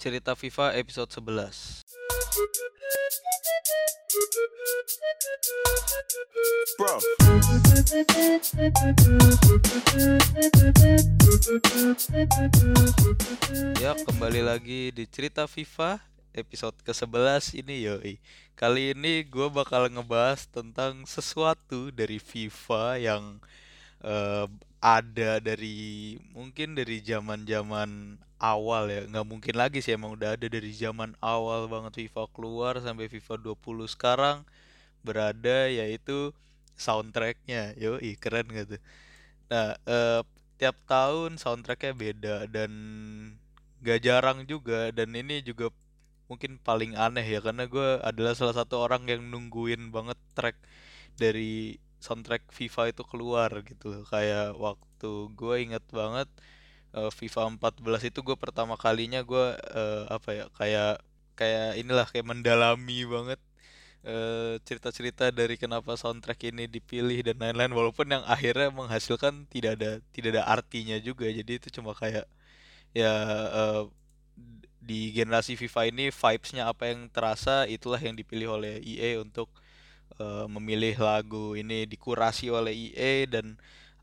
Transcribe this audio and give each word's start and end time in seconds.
Cerita 0.00 0.32
FIFA 0.32 0.80
episode 0.80 1.12
11 1.12 1.84
Bro. 6.80 6.96
Ya 13.76 13.92
kembali 13.92 14.40
lagi 14.40 14.88
di 14.88 15.04
Cerita 15.04 15.44
FIFA 15.44 16.00
episode 16.32 16.80
ke-11 16.80 17.60
ini 17.60 17.84
yoi 17.84 18.16
Kali 18.56 18.96
ini 18.96 19.20
gue 19.28 19.52
bakal 19.52 19.92
ngebahas 19.92 20.48
tentang 20.48 21.04
sesuatu 21.04 21.92
dari 21.92 22.16
FIFA 22.16 22.96
yang 22.96 23.36
eh, 24.00 24.48
ada 24.80 25.40
dari 25.44 26.16
mungkin 26.36 26.74
dari 26.78 26.96
zaman-zaman 27.04 28.16
awal 28.40 28.88
ya. 28.88 29.02
Nggak 29.10 29.26
mungkin 29.28 29.54
lagi 29.62 29.78
sih 29.84 29.92
emang 29.96 30.16
udah 30.16 30.36
ada 30.36 30.46
dari 30.48 30.72
zaman 30.72 31.12
awal 31.20 31.68
banget. 31.72 31.92
FIFA 32.08 32.24
keluar 32.34 32.74
sampai 32.80 33.06
FIFA 33.12 33.34
20 33.44 33.86
sekarang 33.90 34.44
berada 35.06 35.68
yaitu 35.70 36.32
soundtracknya. 36.78 37.76
Yoi 37.80 38.16
keren 38.20 38.48
gitu 38.52 38.78
nah 39.50 39.76
eh, 39.86 40.22
tiap 40.58 40.76
tahun 40.86 41.38
soundtracknya 41.38 41.94
beda 41.94 42.36
dan 42.50 42.70
gak 43.84 44.00
jarang 44.06 44.38
juga. 44.48 44.90
Dan 44.94 45.12
ini 45.16 45.40
juga 45.44 45.72
mungkin 46.30 46.56
paling 46.62 46.94
aneh 46.94 47.26
ya 47.26 47.40
karena 47.42 47.64
gue 47.66 47.88
adalah 48.06 48.32
salah 48.38 48.54
satu 48.56 48.80
orang 48.86 49.02
yang 49.10 49.22
nungguin 49.32 49.90
banget 49.94 50.18
track 50.36 50.56
dari 51.18 51.76
soundtrack 52.00 52.44
FIFA 52.52 52.82
itu 52.92 53.02
keluar 53.10 53.50
gitu. 53.64 54.04
Kayak 54.12 54.56
waktu 54.58 55.10
gue 55.38 55.54
inget 55.64 55.84
banget 55.92 56.28
eh, 56.96 57.10
FIFA 57.18 57.42
14 57.56 58.10
itu 58.10 58.20
gue 58.26 58.36
pertama 58.44 58.74
kalinya 58.80 59.20
gue 59.24 59.44
eh, 59.80 60.04
apa 60.10 60.30
ya 60.38 60.44
kayak 60.58 60.92
kayak 61.38 61.68
inilah 61.80 62.06
kayak 62.10 62.26
mendalami 62.28 62.98
banget 63.08 63.40
eh, 64.04 64.56
cerita-cerita 64.66 65.30
dari 65.32 65.56
kenapa 65.60 65.94
soundtrack 65.96 66.40
ini 66.52 66.64
dipilih 66.70 67.20
dan 67.26 67.36
lain-lain. 67.40 67.72
Walaupun 67.76 68.06
yang 68.14 68.24
akhirnya 68.28 68.68
menghasilkan 68.72 69.46
tidak 69.52 69.72
ada 69.80 69.90
tidak 70.14 70.30
ada 70.36 70.44
artinya 70.48 70.96
juga. 71.00 71.26
Jadi 71.30 71.52
itu 71.60 71.68
cuma 71.76 71.92
kayak 71.96 72.26
ya 72.96 73.12
eh, 73.60 73.82
di 74.80 75.12
generasi 75.14 75.54
FIFA 75.60 75.82
ini 75.92 76.04
vibes-nya 76.10 76.66
apa 76.72 76.90
yang 76.90 77.06
terasa 77.12 77.68
itulah 77.68 78.00
yang 78.00 78.16
dipilih 78.16 78.56
oleh 78.58 78.80
EA 78.82 79.20
untuk 79.20 79.52
eh, 80.20 80.46
memilih 80.54 80.96
lagu 81.00 81.56
ini 81.56 81.88
dikurasi 81.88 82.52
oleh 82.52 82.92
EA 82.92 83.26
dan 83.34 83.46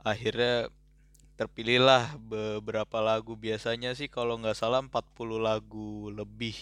akhirnya 0.02 0.70
terpilihlah 1.40 2.18
beberapa 2.20 2.98
lagu. 3.00 3.38
Biasanya 3.38 3.94
sih 4.00 4.10
kalau 4.10 4.42
nggak 4.42 4.58
salah 4.58 4.82
40 4.82 5.38
lagu 5.38 6.10
lebih 6.10 6.56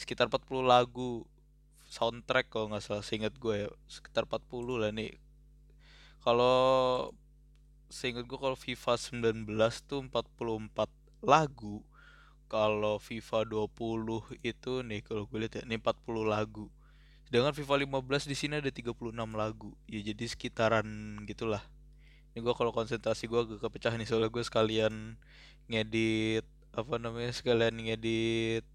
sekitar 0.00 0.26
40 0.32 0.64
lagu 0.66 1.10
soundtrack 1.90 2.46
kalau 2.52 2.66
nggak 2.74 2.84
salah 2.86 3.04
seingat 3.06 3.34
gue 3.38 3.66
ya 3.66 3.68
sekitar 3.86 4.24
40 4.26 4.82
lah 4.82 4.90
nih. 4.94 5.14
Kalau 6.24 6.58
seingat 7.90 8.24
gue 8.30 8.38
kalau 8.38 8.58
FIFA 8.58 8.94
19 8.98 9.46
tuh 9.90 10.00
44 10.06 10.90
lagu 11.26 11.82
kalau 12.50 12.98
FIFA 12.98 13.46
20 13.46 14.42
itu 14.42 14.72
nih 14.82 15.00
kalau 15.06 15.22
gue 15.30 15.38
lihat 15.42 15.54
ya 15.58 15.62
ini 15.66 15.76
40 15.78 16.26
lagu 16.26 16.66
sedangkan 17.30 17.54
FIFA 17.54 17.86
15 17.86 18.26
di 18.26 18.34
sini 18.34 18.58
ada 18.58 18.66
36 18.74 18.90
lagu. 19.14 19.70
Ya 19.86 20.02
jadi 20.02 20.26
sekitaran 20.26 20.82
gitulah. 21.30 21.62
Ini 22.34 22.42
gue 22.42 22.54
kalau 22.58 22.74
konsentrasi 22.74 23.30
gue 23.30 23.38
agak 23.38 23.62
kepecah 23.62 23.94
nih 23.94 24.02
soalnya 24.02 24.34
gue 24.34 24.42
sekalian 24.42 25.14
ngedit 25.70 26.42
apa 26.74 26.98
namanya 26.98 27.30
sekalian 27.30 27.78
ngedit 27.78 28.66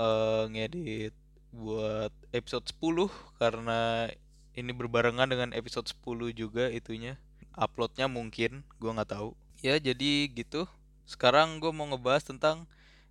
eh 0.00 0.44
ngedit 0.48 1.12
buat 1.52 2.12
episode 2.32 2.64
10 2.80 3.12
karena 3.36 4.08
ini 4.56 4.72
berbarengan 4.72 5.28
dengan 5.28 5.52
episode 5.52 5.84
10 5.84 6.32
juga 6.32 6.72
itunya. 6.72 7.20
Uploadnya 7.60 8.08
mungkin 8.08 8.64
gue 8.80 8.88
nggak 8.88 9.20
tahu. 9.20 9.36
Ya 9.60 9.76
jadi 9.76 10.32
gitu. 10.32 10.64
Sekarang 11.04 11.60
gue 11.60 11.68
mau 11.76 11.84
ngebahas 11.92 12.24
tentang 12.24 12.64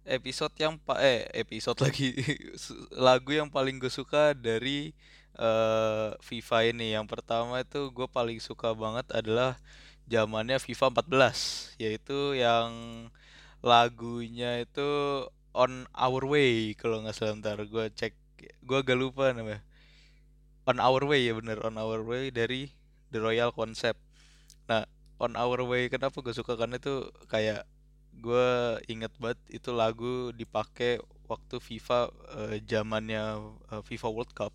episode 0.04 0.52
yang 0.60 0.76
pa 0.80 1.00
eh 1.00 1.28
episode 1.36 1.80
lagi. 1.86 2.16
Lagu 2.94 3.32
yang 3.32 3.50
paling 3.50 3.80
gue 3.80 3.92
suka 3.92 4.36
dari 4.36 4.92
eh, 5.40 6.10
FIFA 6.20 6.58
ini. 6.72 6.96
Yang 6.96 7.08
pertama 7.12 7.64
itu 7.64 7.90
gue 7.92 8.08
paling 8.08 8.40
suka 8.44 8.76
banget 8.76 9.08
adalah 9.12 9.58
zamannya 10.08 10.60
FIFA 10.60 11.00
14 11.00 11.80
yaitu 11.80 12.36
yang 12.36 12.72
lagunya 13.64 14.60
itu 14.68 14.90
On 15.56 15.88
Our 15.96 16.24
Way 16.28 16.76
kalau 16.76 17.04
nggak 17.04 17.16
salah. 17.16 17.40
Ntar 17.40 17.64
gue 17.68 17.86
cek 17.96 18.14
gue 18.64 18.78
agak 18.80 18.98
lupa 19.00 19.32
namanya. 19.32 19.64
On 20.68 20.78
Our 20.80 21.04
Way 21.08 21.32
ya 21.32 21.34
bener. 21.36 21.60
On 21.64 21.76
Our 21.80 22.04
Way 22.04 22.36
dari 22.36 22.72
The 23.12 23.24
Royal 23.24 23.56
Concept. 23.56 24.00
Nah 24.68 24.84
On 25.24 25.32
Our 25.40 25.64
Way 25.64 25.88
kenapa 25.88 26.20
gue 26.20 26.36
suka? 26.36 26.60
Karena 26.60 26.76
itu 26.76 27.08
kayak 27.32 27.64
gue 28.22 28.48
inget 28.92 29.14
banget 29.22 29.40
itu 29.50 29.70
lagu 29.74 30.30
dipakai 30.36 31.02
waktu 31.28 31.56
FIFA 31.58 32.00
eh, 32.38 32.56
zamannya 32.66 33.24
eh, 33.74 33.82
FIFA 33.84 34.08
World 34.14 34.34
Cup. 34.36 34.54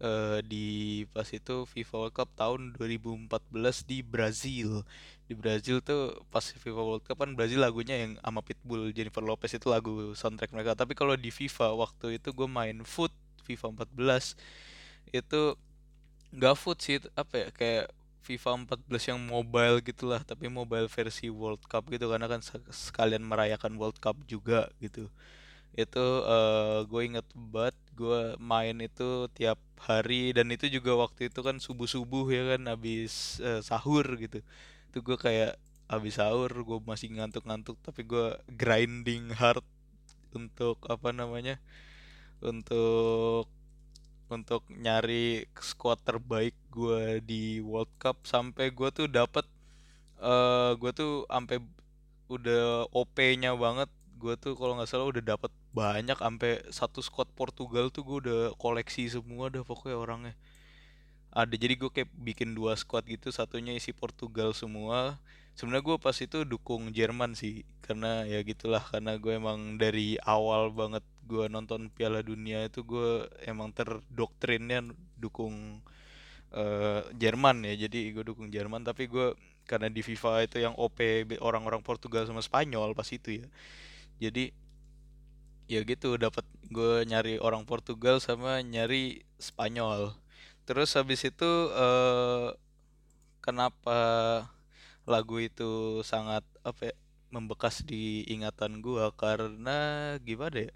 Eh, 0.00 0.40
di 0.48 0.66
pas 1.12 1.28
itu 1.28 1.68
FIFA 1.68 1.94
World 2.08 2.14
Cup 2.16 2.28
tahun 2.32 2.72
2014 2.80 3.84
di 3.84 4.00
Brazil. 4.00 4.80
Di 5.28 5.36
Brazil 5.36 5.84
tuh 5.84 6.24
pas 6.32 6.40
FIFA 6.40 6.80
World 6.80 7.04
Cup 7.04 7.20
kan 7.20 7.36
Brazil 7.36 7.60
lagunya 7.60 7.96
yang 8.00 8.12
sama 8.24 8.40
Pitbull 8.40 8.96
Jennifer 8.96 9.20
Lopez 9.20 9.52
itu 9.52 9.68
lagu 9.68 10.16
soundtrack 10.16 10.56
mereka. 10.56 10.72
Tapi 10.72 10.96
kalau 10.96 11.14
di 11.20 11.28
FIFA 11.28 11.76
waktu 11.76 12.16
itu 12.16 12.32
gue 12.32 12.48
main 12.48 12.80
foot 12.88 13.12
FIFA 13.44 13.84
14 13.84 14.36
itu 15.12 15.40
nggak 16.30 16.56
foot 16.56 16.78
sih 16.78 16.96
apa 17.18 17.34
ya 17.34 17.48
kayak 17.50 17.86
FIFA 18.26 18.50
14 18.66 19.04
yang 19.10 19.20
mobile 19.34 19.80
gitulah 19.84 20.20
tapi 20.30 20.46
mobile 20.52 20.88
versi 20.92 21.26
World 21.32 21.62
Cup 21.70 21.88
gitu 21.94 22.06
karena 22.12 22.26
kan 22.32 22.40
se- 22.44 22.62
sekalian 22.70 23.24
merayakan 23.24 23.74
World 23.80 23.98
Cup 24.04 24.16
juga 24.28 24.68
gitu. 24.84 25.08
Itu 25.76 26.04
eh 26.26 26.78
gue 26.90 27.00
inget 27.08 27.26
banget 27.54 27.76
gue 28.00 28.20
main 28.40 28.76
itu 28.88 29.28
tiap 29.38 29.58
hari 29.88 30.32
dan 30.36 30.48
itu 30.54 30.66
juga 30.76 30.92
waktu 31.04 31.28
itu 31.32 31.40
kan 31.46 31.56
subuh-subuh 31.62 32.26
ya 32.36 32.42
kan 32.56 32.62
habis 32.72 33.38
eh, 33.44 33.60
sahur 33.64 34.06
gitu. 34.22 34.38
Itu 34.92 34.98
gue 35.06 35.16
kayak 35.20 35.52
habis 35.92 36.14
sahur 36.20 36.50
gue 36.68 36.78
masih 36.90 37.08
ngantuk-ngantuk 37.16 37.76
tapi 37.86 38.02
gue 38.06 38.26
grinding 38.60 39.32
hard 39.40 39.64
untuk 40.36 40.78
apa 40.88 41.10
namanya 41.14 41.58
untuk 42.40 43.46
untuk 44.30 44.62
nyari 44.70 45.44
squad 45.58 45.98
terbaik 46.06 46.54
gue 46.70 47.20
di 47.22 47.58
World 47.60 47.90
Cup 47.98 48.22
sampai 48.24 48.70
gue 48.70 48.88
tuh 48.94 49.06
dapet 49.10 49.44
eh 50.20 50.72
gue 50.76 50.90
tuh 50.92 51.24
sampai 51.26 51.58
udah 52.30 52.86
OP-nya 52.94 53.52
banget. 53.58 53.90
Gue 54.20 54.36
tuh 54.36 54.52
kalau 54.54 54.76
nggak 54.78 54.88
salah 54.90 55.08
udah 55.08 55.24
dapet 55.24 55.50
banyak 55.74 56.18
sampai 56.18 56.60
satu 56.70 57.00
squad 57.00 57.26
Portugal 57.34 57.88
tuh 57.90 58.02
gue 58.06 58.16
udah 58.28 58.40
koleksi 58.60 59.08
semua 59.10 59.48
dah 59.50 59.64
pokoknya 59.66 59.96
orangnya. 59.98 60.34
Ada 61.32 61.54
jadi 61.56 61.74
gue 61.78 61.90
kayak 61.90 62.10
bikin 62.20 62.54
dua 62.58 62.74
squad 62.74 63.06
gitu 63.06 63.30
satunya 63.32 63.72
isi 63.74 63.90
Portugal 63.94 64.52
semua. 64.54 65.18
Sebenarnya 65.58 65.84
gue 65.94 65.96
pas 65.98 66.16
itu 66.16 66.38
dukung 66.46 66.92
Jerman 66.94 67.34
sih 67.34 67.66
karena 67.84 68.22
ya 68.28 68.40
gitulah 68.46 68.82
karena 68.86 69.18
gue 69.18 69.32
emang 69.34 69.80
dari 69.80 70.14
awal 70.22 70.70
banget 70.70 71.02
gue 71.30 71.46
nonton 71.46 71.86
Piala 71.94 72.20
Dunia 72.26 72.66
itu 72.66 72.82
gue 72.82 73.30
emang 73.46 73.70
terdoktrinnya 73.70 74.82
dukung 75.14 75.78
eh, 76.54 77.02
Jerman 77.14 77.62
ya. 77.66 77.74
Jadi 77.86 78.10
gue 78.14 78.24
dukung 78.26 78.50
Jerman 78.50 78.82
tapi 78.82 79.06
gue 79.06 79.38
karena 79.70 79.86
di 79.86 80.02
FIFA 80.02 80.32
itu 80.46 80.56
yang 80.58 80.74
OP 80.74 80.98
orang-orang 81.38 81.82
Portugal 81.86 82.26
sama 82.26 82.42
Spanyol 82.42 82.90
pas 82.98 83.06
itu 83.14 83.44
ya. 83.44 83.46
Jadi 84.18 84.50
ya 85.70 85.80
gitu 85.86 86.18
dapat 86.18 86.42
gue 86.66 87.06
nyari 87.06 87.38
orang 87.38 87.62
Portugal 87.62 88.18
sama 88.18 88.58
nyari 88.66 89.22
Spanyol. 89.38 90.10
Terus 90.66 90.90
habis 90.98 91.22
itu 91.22 91.50
eh, 91.74 92.48
kenapa 93.44 93.98
lagu 95.08 95.36
itu 95.42 96.00
sangat 96.06 96.44
apa 96.62 96.92
ya, 96.92 96.94
membekas 97.34 97.82
di 97.86 98.26
ingatan 98.30 98.82
gua? 98.84 99.10
Karena 99.14 99.78
gimana 100.22 100.68
ya 100.70 100.72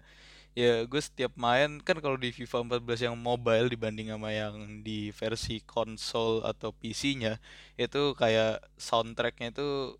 ya 0.55 0.87
gue 0.87 1.01
setiap 1.03 1.35
main 1.35 1.83
kan 1.83 1.99
kalau 1.99 2.15
di 2.15 2.31
FIFA 2.31 2.79
14 2.79 3.11
yang 3.11 3.15
mobile 3.19 3.67
dibanding 3.67 4.07
sama 4.07 4.31
yang 4.31 4.55
di 4.87 5.11
versi 5.11 5.59
konsol 5.67 6.47
atau 6.47 6.71
PC-nya 6.71 7.43
itu 7.75 8.15
kayak 8.15 8.63
soundtracknya 8.79 9.51
itu 9.51 9.99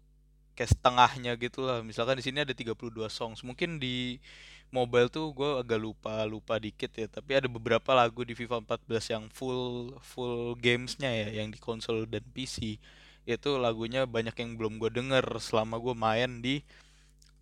kayak 0.56 0.72
setengahnya 0.72 1.36
gitu 1.36 1.68
lah 1.68 1.84
misalkan 1.84 2.16
di 2.20 2.24
sini 2.24 2.42
ada 2.48 2.56
32 2.56 2.72
songs. 3.12 3.44
Mungkin 3.44 3.78
di 3.84 4.24
mobile 4.72 5.12
tuh 5.12 5.36
gue 5.36 5.50
agak 5.62 5.80
lupa 5.80 6.24
lupa 6.24 6.56
dikit 6.58 6.92
ya. 6.96 7.08
Tapi 7.12 7.32
ada 7.44 7.48
beberapa 7.52 7.92
lagu 7.92 8.24
di 8.24 8.34
FIFA 8.34 8.64
14 8.64 9.14
yang 9.14 9.24
full 9.36 9.92
full 10.02 10.56
gamesnya 10.56 11.12
ya 11.12 11.44
yang 11.44 11.52
di 11.52 11.60
konsol 11.60 12.08
dan 12.08 12.24
PC 12.32 12.80
itu 13.26 13.50
lagunya 13.58 14.06
banyak 14.08 14.36
yang 14.38 14.56
belum 14.56 14.78
gue 14.80 14.92
denger 14.94 15.26
selama 15.42 15.82
gue 15.82 15.96
main 15.98 16.32
di 16.40 16.62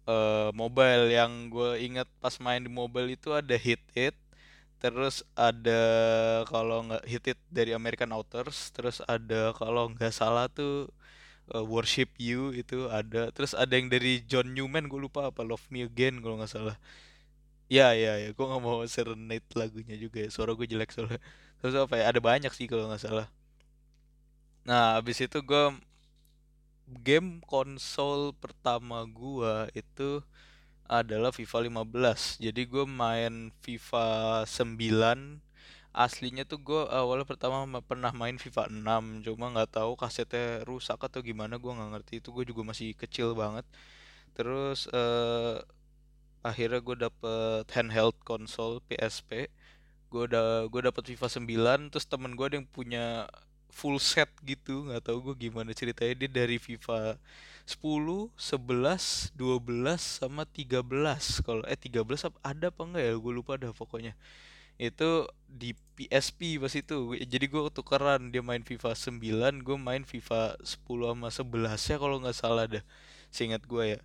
eh, 0.08 0.50
mobile. 0.56 1.06
Yang 1.12 1.32
gue 1.54 1.72
ingat 1.88 2.08
pas 2.24 2.36
main 2.46 2.62
di 2.64 2.72
mobile 2.72 3.10
itu 3.16 3.30
ada 3.36 3.56
Hit 3.56 3.84
It 3.96 4.16
terus 4.84 5.24
ada 5.40 5.82
kalau 6.52 6.84
nggak 6.88 7.04
Hit 7.08 7.26
It 7.32 7.40
dari 7.48 7.72
American 7.72 8.12
Authors 8.12 8.68
terus 8.76 9.00
ada 9.08 9.56
kalau 9.56 9.88
nggak 9.96 10.12
salah 10.12 10.52
tuh 10.52 10.92
eh, 11.56 11.64
Worship 11.66 12.12
You 12.20 12.52
itu 12.56 12.88
ada. 12.92 13.32
Terus 13.36 13.54
ada 13.58 13.74
yang 13.80 13.88
dari 13.92 14.24
John 14.30 14.52
Newman 14.56 14.88
gue 14.92 15.00
lupa 15.06 15.30
apa 15.32 15.42
Love 15.48 15.66
Me 15.74 15.88
Again 15.88 16.20
kalau 16.24 16.36
nggak 16.40 16.52
salah. 16.52 16.78
Ya 17.72 17.88
ya 17.98 18.12
ya 18.24 18.30
gue 18.38 18.46
nggak 18.50 18.62
mau 18.64 18.80
serenade 18.86 19.48
lagunya 19.60 19.96
juga 20.04 20.18
ya 20.24 20.30
suara 20.36 20.52
gue 20.58 20.68
jelek 20.72 20.90
soalnya. 20.94 21.20
Terus 21.60 21.76
apa 21.80 21.94
ya 22.00 22.04
ada 22.12 22.20
banyak 22.30 22.52
sih 22.58 22.68
kalau 22.72 22.86
nggak 22.92 23.04
salah. 23.04 23.28
Nah 24.68 25.00
abis 25.00 25.18
itu 25.26 25.38
gue 25.50 25.64
game 26.88 27.42
konsol 27.48 28.36
pertama 28.44 29.04
gua 29.08 29.68
itu 29.76 30.22
adalah 30.88 31.32
FIFA 31.34 31.60
15. 31.70 32.38
Jadi 32.42 32.62
gue 32.68 32.86
main 32.88 33.50
FIFA 33.64 34.08
9. 34.48 35.42
Aslinya 35.94 36.44
tuh 36.50 36.60
gue 36.62 36.82
awalnya 36.90 37.26
pertama 37.28 37.66
ma- 37.70 37.86
pernah 37.86 38.12
main 38.16 38.38
FIFA 38.42 38.64
6, 38.72 39.04
cuma 39.26 39.46
nggak 39.54 39.72
tahu 39.78 39.94
kasetnya 40.02 40.66
rusak 40.70 40.98
atau 41.02 41.22
gimana 41.22 41.56
gue 41.62 41.72
nggak 41.72 41.92
ngerti. 41.98 42.14
Itu 42.22 42.30
gue 42.36 42.46
juga 42.50 42.62
masih 42.66 42.94
kecil 42.98 43.34
banget. 43.38 43.66
Terus 44.38 44.90
eh, 44.94 45.58
akhirnya 46.44 46.80
gue 46.84 46.96
dapet 47.08 47.66
handheld 47.76 48.16
konsol 48.28 48.80
PSP 48.88 49.48
gue 50.12 50.24
udah 50.30 50.70
gue 50.72 50.82
dapet 50.88 51.04
FIFA 51.16 51.28
9 51.36 51.80
terus 51.92 52.06
temen 52.12 52.32
gue 52.38 52.46
ada 52.50 52.58
yang 52.62 52.70
punya 52.70 53.26
full 53.80 53.98
set 54.12 54.30
gitu 54.52 54.74
nggak 54.88 55.02
tahu 55.08 55.18
gue 55.32 55.36
gimana 55.50 55.72
ceritanya. 55.80 56.14
Dia 56.22 56.30
dari 56.40 56.58
FIFA 56.68 57.18
10, 57.66 58.30
11, 58.38 59.32
12 59.40 60.02
sama 60.22 60.44
13 60.58 61.24
kalau 61.46 61.64
eh 61.72 61.80
13 61.80 62.22
ap- 62.28 62.40
ada 62.52 62.66
apa 62.74 62.82
enggak 62.88 63.04
ya? 63.10 63.14
Gue 63.24 63.34
lupa 63.40 63.54
dah 63.62 63.72
pokoknya. 63.76 64.14
Itu 64.80 65.30
di 65.48 65.70
PSP 65.98 66.58
pas 66.64 66.74
itu. 66.76 66.98
Jadi 67.34 67.46
gue 67.54 67.62
tukeran 67.78 68.22
dia 68.34 68.42
main 68.46 68.64
FIFA 68.66 68.92
9 68.98 69.54
gue 69.68 69.78
main 69.88 70.04
FIFA 70.12 70.58
10 70.66 71.14
sama 71.14 71.30
11 71.38 71.82
ya 71.90 71.98
kalau 72.04 72.18
nggak 72.22 72.38
salah 72.38 72.66
dah 72.74 72.84
seingat 73.36 73.64
gue 73.70 73.98
ya. 73.98 74.00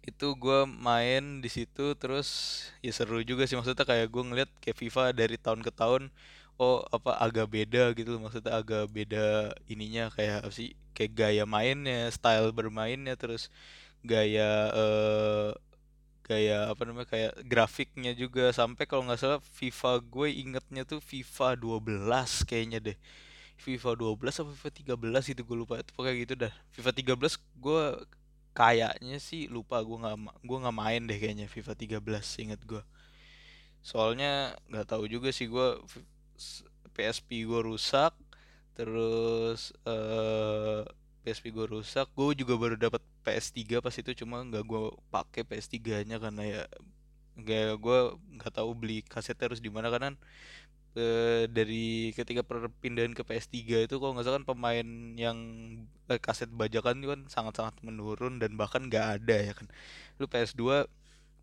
Itu 0.00 0.32
gue 0.42 0.58
main 0.88 1.44
di 1.44 1.48
situ 1.52 1.92
terus 2.00 2.28
ya 2.84 2.92
seru 2.98 3.20
juga 3.20 3.44
sih. 3.48 3.56
Maksudnya 3.58 3.84
kayak 3.84 4.08
gue 4.14 4.22
ngeliat 4.28 4.50
kayak 4.64 4.76
FIFA 4.80 5.02
dari 5.20 5.36
tahun 5.36 5.60
ke 5.66 5.72
tahun 5.76 6.02
oh 6.60 6.84
apa 6.92 7.16
agak 7.24 7.46
beda 7.48 7.96
gitu 7.96 8.14
loh 8.14 8.28
maksudnya 8.28 8.52
agak 8.60 8.84
beda 8.92 9.56
ininya 9.72 10.12
kayak 10.12 10.44
apa 10.44 10.52
sih 10.52 10.76
kayak 10.96 11.12
gaya 11.16 11.44
mainnya 11.48 12.12
style 12.12 12.52
bermainnya 12.52 13.14
terus 13.16 13.48
gaya 14.04 14.68
eh 14.80 15.50
gaya 16.30 16.70
apa 16.70 16.82
namanya 16.86 17.08
kayak 17.10 17.32
grafiknya 17.42 18.12
juga. 18.14 18.54
Sampai 18.54 18.86
kalau 18.86 19.02
nggak 19.06 19.18
salah 19.18 19.40
FIFA 19.58 19.92
gue 20.06 20.28
ingetnya 20.30 20.82
tuh 20.86 21.02
FIFA 21.02 21.58
12 21.58 22.46
kayaknya 22.46 22.78
deh. 22.78 22.98
FIFA 23.58 23.90
12 23.98 24.38
atau 24.38 24.46
FIFA 24.54 24.70
13 24.94 25.34
itu 25.34 25.42
gue 25.42 25.56
lupa. 25.58 25.74
Itu 25.82 25.90
pokoknya 25.98 26.16
gitu 26.22 26.34
dah. 26.38 26.52
FIFA 26.74 26.90
13 26.94 27.34
gue 27.58 27.82
kayaknya 28.54 29.18
sih 29.18 29.50
lupa 29.50 29.82
gue 29.82 29.96
nggak 29.98 30.16
gue 30.46 30.58
nggak 30.62 30.76
main 30.76 31.02
deh 31.10 31.18
kayaknya 31.18 31.46
FIFA 31.50 31.72
13 31.74 32.42
inget 32.46 32.60
gue. 32.62 32.82
Soalnya 33.82 34.54
nggak 34.70 34.86
tahu 34.86 35.10
juga 35.10 35.34
sih 35.34 35.50
gue 35.50 35.68
PSP 36.96 37.46
gue 37.48 37.60
rusak 37.70 38.12
terus 38.76 39.72
eh 39.84 40.82
PSP 41.20 41.52
gue 41.52 41.66
rusak 41.68 42.08
gue 42.16 42.32
juga 42.40 42.54
baru 42.56 42.74
dapat 42.80 43.02
PS3 43.24 43.84
pas 43.84 43.92
itu 43.92 44.10
cuma 44.24 44.40
nggak 44.40 44.64
gue 44.64 44.82
pakai 45.12 45.42
PS3 45.44 46.08
nya 46.08 46.16
karena 46.16 46.42
ya 46.42 46.62
gak 47.40 47.76
gue 47.80 47.98
nggak 48.40 48.52
tahu 48.56 48.70
beli 48.76 49.04
kasetnya 49.04 49.52
harus 49.52 49.60
di 49.60 49.70
mana 49.72 49.88
karena 49.92 50.16
eh, 50.98 51.44
dari 51.50 52.10
ketika 52.18 52.42
perpindahan 52.42 53.14
ke 53.14 53.22
PS3 53.22 53.86
itu 53.86 53.94
kalau 54.00 54.12
nggak 54.16 54.26
salah 54.26 54.38
kan 54.42 54.46
pemain 54.48 54.88
yang 55.14 55.38
eh, 56.10 56.20
kaset 56.20 56.50
bajakan 56.50 57.00
itu 57.00 57.08
kan 57.14 57.20
sangat-sangat 57.30 57.74
menurun 57.86 58.42
dan 58.42 58.56
bahkan 58.58 58.82
nggak 58.88 59.06
ada 59.22 59.36
ya 59.38 59.52
kan. 59.54 59.66
Lu 60.18 60.26
PS2 60.26 60.88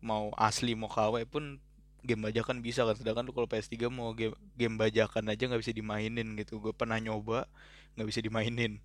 mau 0.04 0.30
asli 0.38 0.72
mau 0.78 0.90
KW 0.90 1.24
pun 1.26 1.58
game 2.06 2.22
bajakan 2.30 2.62
bisa 2.62 2.86
kan 2.86 2.94
sedangkan 2.94 3.26
lu 3.26 3.32
kalau 3.34 3.48
PS3 3.50 3.90
mau 3.90 4.14
game 4.14 4.34
game 4.54 4.76
bajakan 4.78 5.26
aja 5.30 5.50
nggak 5.50 5.62
bisa 5.62 5.74
dimainin 5.74 6.28
gitu. 6.38 6.62
Gue 6.62 6.72
pernah 6.74 6.98
nyoba 7.02 7.46
nggak 7.98 8.08
bisa 8.08 8.20
dimainin. 8.22 8.78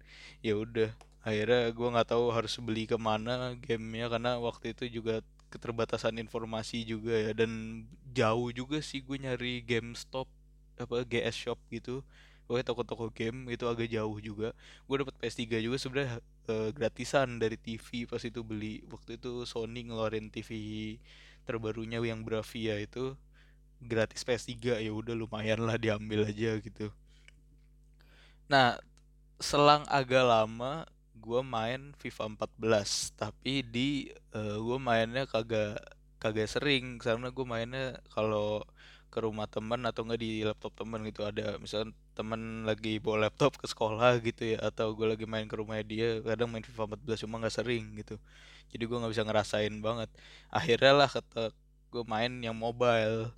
Ya 0.45 0.57
udah 0.57 0.89
akhirnya 1.24 1.71
gue 1.71 1.88
nggak 1.94 2.10
tahu 2.12 2.25
harus 2.36 2.54
beli 2.60 2.83
ke 2.89 2.98
mana 3.00 3.56
gamenya 3.62 4.12
karena 4.12 4.31
waktu 4.42 4.75
itu 4.75 5.01
juga 5.01 5.24
keterbatasan 5.54 6.18
informasi 6.18 6.81
juga 6.83 7.13
ya 7.13 7.31
dan 7.38 7.86
jauh 8.12 8.50
juga 8.50 8.81
sih 8.81 9.06
gue 9.06 9.18
nyari 9.21 9.62
GameStop 9.63 10.25
apa 10.81 11.06
GS 11.06 11.36
Shop 11.48 11.59
gitu. 11.69 12.01
Pokoknya 12.44 12.66
toko-toko 12.68 13.07
game 13.13 13.48
itu 13.56 13.63
agak 13.71 13.88
jauh 13.88 14.18
juga. 14.19 14.51
Gue 14.83 14.95
dapet 15.00 15.16
PS3 15.21 15.63
juga 15.63 15.77
sebenarnya 15.80 16.19
eh, 16.51 16.69
gratisan 16.75 17.39
dari 17.39 17.56
TV 17.56 18.04
pas 18.09 18.19
itu 18.19 18.42
beli. 18.44 18.83
Waktu 18.92 19.16
itu 19.21 19.48
Sony 19.48 19.88
ngeluarin 19.88 20.27
TV 20.27 20.50
terbarunya 21.48 22.00
yang 22.04 22.24
Bravia 22.25 22.80
itu 22.80 23.16
gratis 23.84 24.24
PS3 24.24 24.80
ya 24.80 24.92
udah 24.95 25.16
lumayan 25.16 25.60
lah 25.68 25.75
diambil 25.80 26.28
aja 26.28 26.57
gitu. 26.60 26.90
Nah 28.48 28.80
selang 29.40 29.84
agak 29.92 30.24
lama 30.24 30.88
gue 31.24 31.42
main 31.44 31.92
FIFA 32.00 32.36
14 32.36 33.16
tapi 33.16 33.63
di 33.63 34.12
eh, 34.36 34.57
gue 34.60 34.78
mainnya 34.80 35.24
kagak 35.28 35.80
kagak 36.19 36.48
sering 36.51 37.00
karena 37.00 37.28
gue 37.31 37.45
mainnya 37.48 38.00
kalau 38.12 38.63
ke 39.12 39.19
rumah 39.24 39.48
temen 39.51 39.81
atau 39.88 40.04
enggak 40.07 40.22
di 40.24 40.31
laptop 40.48 40.74
temen 40.80 41.04
gitu 41.07 41.22
ada 41.28 41.60
misalnya 41.60 41.94
temen 42.13 42.65
lagi 42.69 43.01
bawa 43.01 43.27
laptop 43.30 43.57
ke 43.62 43.65
sekolah 43.65 44.21
gitu 44.21 44.56
ya 44.56 44.60
atau 44.69 44.94
gue 44.98 45.07
lagi 45.10 45.25
main 45.25 45.45
ke 45.50 45.56
rumahnya 45.57 45.86
dia 45.86 46.07
kadang 46.21 46.50
main 46.54 46.63
FIFA 46.65 46.98
14 46.98 47.24
cuma 47.25 47.42
nggak 47.42 47.54
sering 47.54 47.86
gitu. 48.00 48.15
Jadi 48.71 48.83
gue 48.89 48.98
nggak 48.98 49.12
bisa 49.13 49.24
ngerasain 49.25 49.74
banget. 49.81 50.10
Akhirnya 50.50 50.94
lah 50.94 51.10
kata 51.12 51.51
gue 51.94 52.04
main 52.07 52.31
yang 52.42 52.56
mobile. 52.57 53.33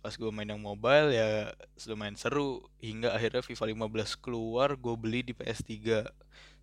Pas 0.00 0.14
gue 0.16 0.30
main 0.32 0.48
yang 0.48 0.62
mobile 0.62 1.12
ya 1.12 1.52
lumayan 1.88 2.16
seru 2.16 2.64
hingga 2.80 3.12
akhirnya 3.12 3.44
FIFA 3.44 3.64
15 3.76 4.16
keluar 4.24 4.68
gue 4.76 4.94
beli 4.96 5.20
di 5.26 5.32
PS3 5.36 6.08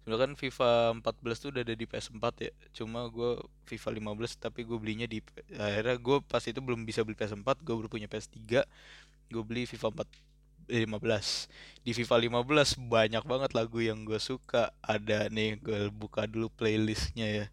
sebenarnya 0.08 0.24
kan 0.24 0.34
FIFA 0.40 0.72
14 1.04 1.36
tuh 1.44 1.50
udah 1.52 1.62
ada 1.68 1.76
di 1.76 1.84
PS4 1.84 2.26
ya 2.40 2.52
cuma 2.80 3.12
gue 3.12 3.44
FIFA 3.68 3.92
15 4.16 4.40
tapi 4.40 4.64
gue 4.64 4.80
belinya 4.80 5.04
di 5.04 5.20
akhirnya 5.52 6.00
gue 6.00 6.18
pas 6.24 6.40
itu 6.48 6.64
belum 6.64 6.88
bisa 6.88 7.04
beli 7.04 7.20
PS4 7.20 7.44
gue 7.60 7.76
baru 7.76 7.92
punya 7.92 8.08
PS3 8.08 8.40
gue 9.28 9.44
beli 9.44 9.68
FIFA 9.68 9.92
4 9.92 10.08
eh, 10.08 10.08
15 10.70 11.48
di 11.88 11.96
FIFA 11.96 12.16
15 12.44 12.76
banyak 12.92 13.24
banget 13.24 13.52
lagu 13.56 13.80
yang 13.80 14.04
gue 14.04 14.20
suka. 14.20 14.76
Ada 14.84 15.32
nih 15.32 15.56
gue 15.64 15.88
buka 15.96 16.28
dulu 16.28 16.52
playlistnya 16.52 17.28
ya. 17.44 17.46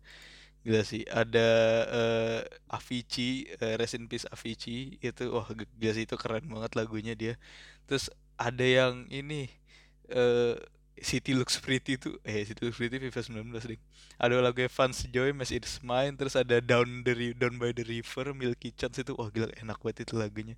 Gila 0.65 0.83
sih, 0.83 1.05
ada 1.07 1.49
eh, 1.93 2.41
Avicii, 2.73 3.53
eh, 3.61 3.75
Rest 3.79 3.95
in 3.95 4.11
Peace 4.11 4.27
Avicii. 4.27 4.99
Itu 4.99 5.31
wah 5.37 5.47
gila 5.79 5.93
sih 5.95 6.05
itu 6.09 6.17
keren 6.19 6.45
banget 6.51 6.73
lagunya 6.75 7.15
dia. 7.15 7.35
Terus 7.87 8.11
ada 8.41 8.65
yang 8.67 9.07
ini 9.13 9.47
eh 10.11 10.57
City 11.03 11.35
Looks 11.35 11.59
Pretty 11.59 11.99
itu 11.99 12.17
eh 12.23 12.47
City 12.47 12.65
Looks 12.67 12.79
Pretty 12.79 12.99
FIFA 12.99 13.21
19 13.45 13.71
ding. 13.71 13.83
Ada 14.19 14.41
lagu 14.41 14.63
Vance 14.67 15.07
Joy 15.11 15.31
Mess 15.35 15.51
It's 15.51 15.83
Mine 15.83 16.15
terus 16.19 16.35
ada 16.39 16.59
Down 16.63 17.03
the 17.07 17.35
Down 17.35 17.59
by 17.59 17.71
the 17.75 17.85
River 17.87 18.35
Milky 18.35 18.71
Chance 18.75 19.03
itu. 19.03 19.13
Wah 19.19 19.31
gila 19.31 19.51
enak 19.63 19.79
banget 19.83 20.07
itu 20.09 20.15
lagunya. 20.19 20.57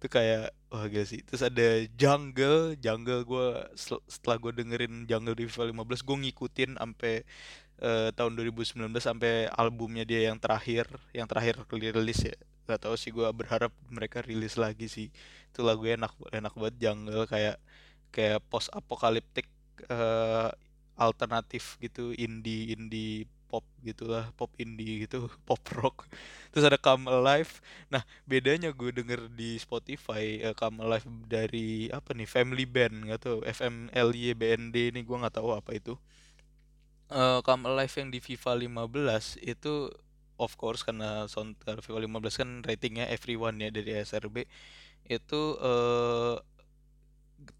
Itu 0.00 0.08
kayak 0.08 0.56
wah 0.72 0.88
gila 0.88 1.04
sih. 1.04 1.20
Terus 1.20 1.44
ada 1.44 1.84
Jungle, 2.00 2.72
Jungle 2.80 3.20
gue 3.28 3.48
setelah 4.08 4.36
gue 4.40 4.52
dengerin 4.56 5.04
Jungle 5.04 5.36
di 5.36 5.44
FIFA 5.44 5.68
15 5.76 6.08
gue 6.08 6.16
ngikutin 6.24 6.70
sampai 6.80 7.14
eh, 7.84 8.08
tahun 8.16 8.32
2019 8.40 8.80
sampai 8.96 9.48
albumnya 9.52 10.04
dia 10.08 10.32
yang 10.32 10.38
terakhir 10.40 10.88
yang 11.12 11.28
terakhir 11.28 11.60
rilis 11.72 12.24
ya. 12.24 12.36
Gak 12.64 12.80
tahu 12.88 12.96
sih 12.96 13.12
gue 13.12 13.28
berharap 13.36 13.72
mereka 13.92 14.24
rilis 14.24 14.56
lagi 14.56 14.88
sih. 14.88 15.12
Itu 15.52 15.60
lagu 15.68 15.84
enak 15.84 16.16
enak 16.32 16.54
banget 16.56 16.76
jungle. 16.80 17.28
Kayak 17.28 17.60
kayak 18.14 18.40
post 18.48 18.72
apokaliptik 18.72 19.48
eh, 19.90 20.48
alternatif 20.96 21.76
gitu 21.84 22.12
indie 22.16 22.72
indie 22.76 23.24
pop 23.50 23.66
gitulah 23.82 24.30
pop 24.38 24.48
indie 24.62 25.04
gitu 25.04 25.26
pop 25.48 25.58
rock. 25.74 26.06
Terus 26.54 26.64
ada 26.70 26.78
Come 26.78 27.10
Alive. 27.10 27.58
Nah 27.90 28.06
bedanya 28.24 28.70
gue 28.70 28.94
denger 28.94 29.26
di 29.34 29.58
Spotify 29.58 30.38
eh, 30.38 30.54
Come 30.54 30.86
Alive 30.86 31.06
dari 31.26 31.90
apa 31.90 32.14
nih 32.14 32.30
Family 32.30 32.64
Band 32.64 33.10
nggak 33.10 33.20
tahu 33.26 33.38
FMLY 33.42 34.38
BND 34.38 34.94
ini 34.94 35.00
gue 35.02 35.16
nggak 35.18 35.34
tahu 35.42 35.50
apa 35.58 35.74
itu. 35.74 35.98
Eh 37.10 37.38
Come 37.42 37.66
Alive 37.66 37.94
yang 37.98 38.08
di 38.14 38.22
FIFA 38.22 38.52
15 38.54 39.42
itu 39.42 39.90
of 40.38 40.54
course 40.56 40.86
karena 40.86 41.26
soundtrack 41.26 41.82
FIFA 41.82 42.06
15 42.06 42.40
kan 42.40 42.50
ratingnya 42.64 43.10
everyone 43.10 43.58
ya 43.60 43.68
dari 43.68 43.92
SRB 44.00 44.46
itu 45.10 45.42
eh 45.58 46.36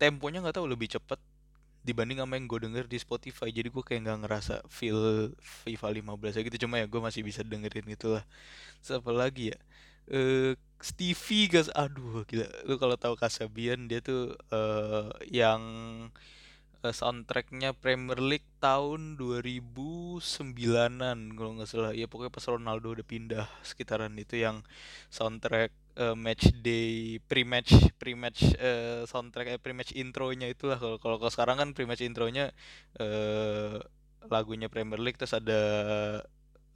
temponya 0.00 0.40
nggak 0.44 0.56
tahu 0.56 0.68
lebih 0.68 0.88
cepet 0.92 1.20
dibanding 1.80 2.20
sama 2.20 2.36
yang 2.36 2.46
gue 2.50 2.60
denger 2.60 2.84
di 2.86 2.98
Spotify. 3.00 3.48
Jadi 3.48 3.68
gue 3.72 3.82
kayak 3.84 4.00
nggak 4.06 4.20
ngerasa 4.26 4.54
feel 4.68 5.32
FIFA 5.40 5.88
15 6.16 6.38
ya 6.38 6.42
gitu. 6.46 6.56
Cuma 6.66 6.80
ya 6.80 6.86
gue 6.88 7.00
masih 7.00 7.22
bisa 7.24 7.40
dengerin 7.44 7.88
itulah 7.88 8.24
siapa 8.84 9.10
lagi 9.12 9.52
ya? 9.54 9.58
Eh 10.10 10.52
Stevie 10.80 11.48
guys 11.52 11.68
aduh 11.72 12.24
gila. 12.28 12.48
Lu 12.68 12.76
kalau 12.80 12.96
tahu 12.96 13.14
Kasabian 13.16 13.88
dia 13.88 14.00
tuh 14.04 14.36
eh 14.52 15.08
yang 15.28 15.62
eh, 16.84 16.94
soundtracknya 16.94 17.76
Premier 17.76 18.20
League 18.20 18.48
tahun 18.60 19.16
2009-an 19.20 21.18
kalau 21.36 21.50
nggak 21.56 21.68
salah. 21.68 21.92
Ya 21.96 22.06
pokoknya 22.08 22.32
pas 22.32 22.46
Ronaldo 22.48 22.86
udah 22.96 23.06
pindah 23.06 23.46
sekitaran 23.64 24.12
itu 24.16 24.40
yang 24.40 24.64
soundtrack 25.12 25.72
eh, 26.00 26.16
match 26.24 26.44
day 26.64 27.18
pre-match 27.28 27.70
pre-match 28.00 28.40
eh, 28.58 29.02
soundtrack 29.10 29.46
eh, 29.56 29.60
pre-match 29.62 29.92
intronya 29.96 30.46
itulah. 30.54 30.78
Kalau 30.80 30.96
kalau 31.02 31.30
sekarang 31.34 31.56
kan 31.60 31.68
pre-match 31.76 32.02
intronya 32.04 32.44
eh 33.00 33.76
lagunya 34.32 34.68
Premier 34.72 35.00
League 35.00 35.16
terus 35.20 35.34
ada 35.36 35.60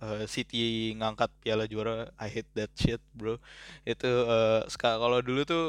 eh, 0.03 0.25
City 0.31 0.93
ngangkat 0.99 1.31
piala 1.43 1.65
juara. 1.71 2.11
I 2.21 2.29
hate 2.31 2.51
that 2.59 2.73
shit 2.79 3.03
bro. 3.15 3.39
Itu 3.87 4.07
ska- 4.71 4.99
kalau 5.03 5.19
dulu 5.25 5.43
tuh 5.47 5.65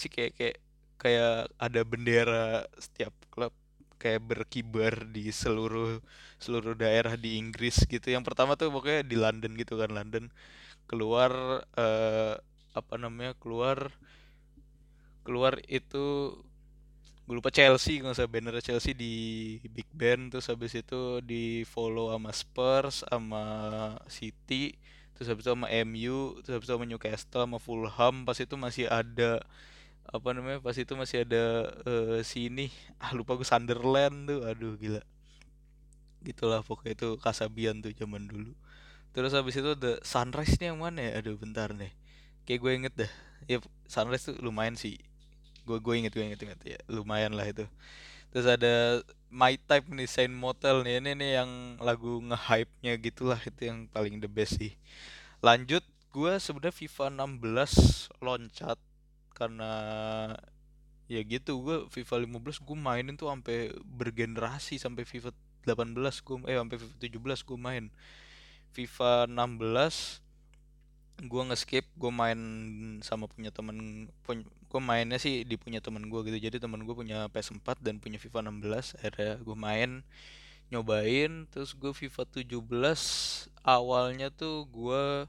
sih 0.00 0.10
kayak 0.12 0.32
kayak 0.38 0.56
kayak 1.00 1.32
ada 1.58 1.80
bendera 1.86 2.66
setiap 2.78 3.14
klub. 3.32 3.52
Kayak 4.00 4.24
berkibar 4.32 4.94
di 5.12 5.28
seluruh 5.28 6.00
seluruh 6.40 6.72
daerah 6.72 7.14
di 7.20 7.36
Inggris 7.36 7.84
gitu. 7.84 8.08
Yang 8.08 8.24
pertama 8.32 8.56
tuh 8.56 8.72
pokoknya 8.72 9.04
di 9.04 9.16
London 9.20 9.52
gitu 9.60 9.76
kan 9.76 9.92
London 9.92 10.24
keluar 10.90 11.62
eh, 11.78 12.34
apa 12.74 12.94
namanya 12.98 13.32
keluar 13.38 13.94
keluar 15.22 15.54
itu 15.70 16.34
gue 17.26 17.34
lupa 17.38 17.54
Chelsea 17.54 18.02
nggak 18.02 18.16
usah 18.18 18.26
banner 18.26 18.58
Chelsea 18.58 18.90
di 18.90 19.14
Big 19.70 19.86
Ben 19.94 20.20
terus 20.34 20.50
habis 20.50 20.74
itu 20.74 21.22
di 21.22 21.62
follow 21.62 22.10
sama 22.10 22.30
Spurs 22.34 23.06
sama 23.06 23.44
City 24.10 24.74
terus 25.14 25.30
habis 25.30 25.46
itu 25.46 25.52
sama 25.54 25.70
MU 25.70 26.42
terus 26.42 26.58
habis 26.58 26.66
itu 26.66 26.74
sama 26.74 26.86
Newcastle 26.90 27.42
sama 27.46 27.58
Fulham 27.62 28.14
pas 28.26 28.34
itu 28.34 28.54
masih 28.58 28.90
ada 28.90 29.46
apa 30.10 30.28
namanya 30.34 30.58
pas 30.58 30.74
itu 30.74 30.92
masih 30.98 31.22
ada 31.24 31.44
eh, 31.86 32.20
sini. 32.26 32.66
Ah 32.98 33.14
lupa 33.14 33.38
gue 33.38 33.46
Sunderland 33.46 34.26
tuh 34.26 34.40
aduh 34.50 34.74
gila. 34.74 35.02
Gitulah 36.26 36.60
pokoknya 36.66 36.92
itu 36.98 37.08
Kasabian 37.22 37.80
tuh 37.84 37.92
zaman 37.96 38.28
dulu 38.28 38.52
terus 39.10 39.32
habis 39.34 39.58
itu 39.58 39.74
ada 39.74 39.98
Sunrise 40.06 40.56
nih 40.60 40.74
yang 40.74 40.80
mana 40.80 40.98
ya? 41.02 41.10
Aduh 41.22 41.36
bentar 41.38 41.74
nih. 41.74 41.92
Kayak 42.46 42.60
gue 42.62 42.72
inget 42.74 42.94
dah. 43.06 43.12
Ya 43.50 43.58
Sunrise 43.90 44.30
tuh 44.30 44.36
lumayan 44.42 44.78
sih. 44.78 44.98
Gue 45.66 45.78
gue 45.82 45.94
inget 45.98 46.12
gue 46.14 46.24
inget 46.24 46.40
inget. 46.42 46.60
Ya 46.64 46.78
lumayan 46.86 47.34
lah 47.34 47.46
itu. 47.50 47.66
Terus 48.30 48.46
ada 48.46 49.02
My 49.30 49.58
Type 49.58 49.90
nih 49.90 50.06
Saint 50.06 50.34
Motel 50.34 50.86
nih. 50.86 51.02
Ini 51.02 51.10
nih 51.18 51.30
yang 51.42 51.50
lagu 51.82 52.22
nge-hype-nya 52.22 52.94
gitulah. 53.02 53.40
Itu 53.42 53.66
yang 53.66 53.90
paling 53.90 54.22
the 54.22 54.30
best 54.30 54.58
sih. 54.58 54.78
Lanjut 55.42 55.82
gue 56.10 56.32
sebenarnya 56.38 56.74
FIFA 56.74 57.06
16 57.14 58.22
loncat 58.22 58.78
karena 59.34 59.72
ya 61.10 61.20
gitu. 61.26 61.58
Gue 61.62 61.76
FIFA 61.90 62.26
15 62.26 62.62
gue 62.62 62.76
mainin 62.78 63.14
tuh 63.18 63.30
sampai 63.30 63.74
bergenerasi 63.82 64.78
sampai 64.78 65.02
FIFA 65.02 65.34
18 65.66 65.98
gue 65.98 66.36
eh 66.48 66.56
sampai 66.56 66.76
FIFA 66.78 66.96
17 67.44 67.48
gue 67.48 67.58
main 67.58 67.84
FIFA 68.74 69.26
16 69.28 70.22
gue 71.20 71.42
nge-skip 71.52 71.84
gue 72.00 72.08
main 72.08 72.40
sama 73.04 73.28
punya 73.28 73.52
temen 73.52 74.08
gue 74.70 74.80
mainnya 74.80 75.18
sih 75.20 75.44
di 75.44 75.58
punya 75.58 75.82
temen 75.82 76.06
gue 76.08 76.20
gitu. 76.30 76.38
Jadi 76.38 76.56
temen 76.62 76.86
gue 76.86 76.94
punya 76.94 77.26
PS4 77.28 77.82
dan 77.82 77.98
punya 78.00 78.16
FIFA 78.16 78.48
16 78.48 78.96
akhirnya 79.02 79.32
gue 79.42 79.56
main 79.58 79.90
nyobain. 80.72 81.44
Terus 81.50 81.74
gue 81.74 81.92
FIFA 81.92 82.22
17 82.24 82.54
awalnya 83.66 84.30
tuh 84.32 84.64
gue 84.70 85.26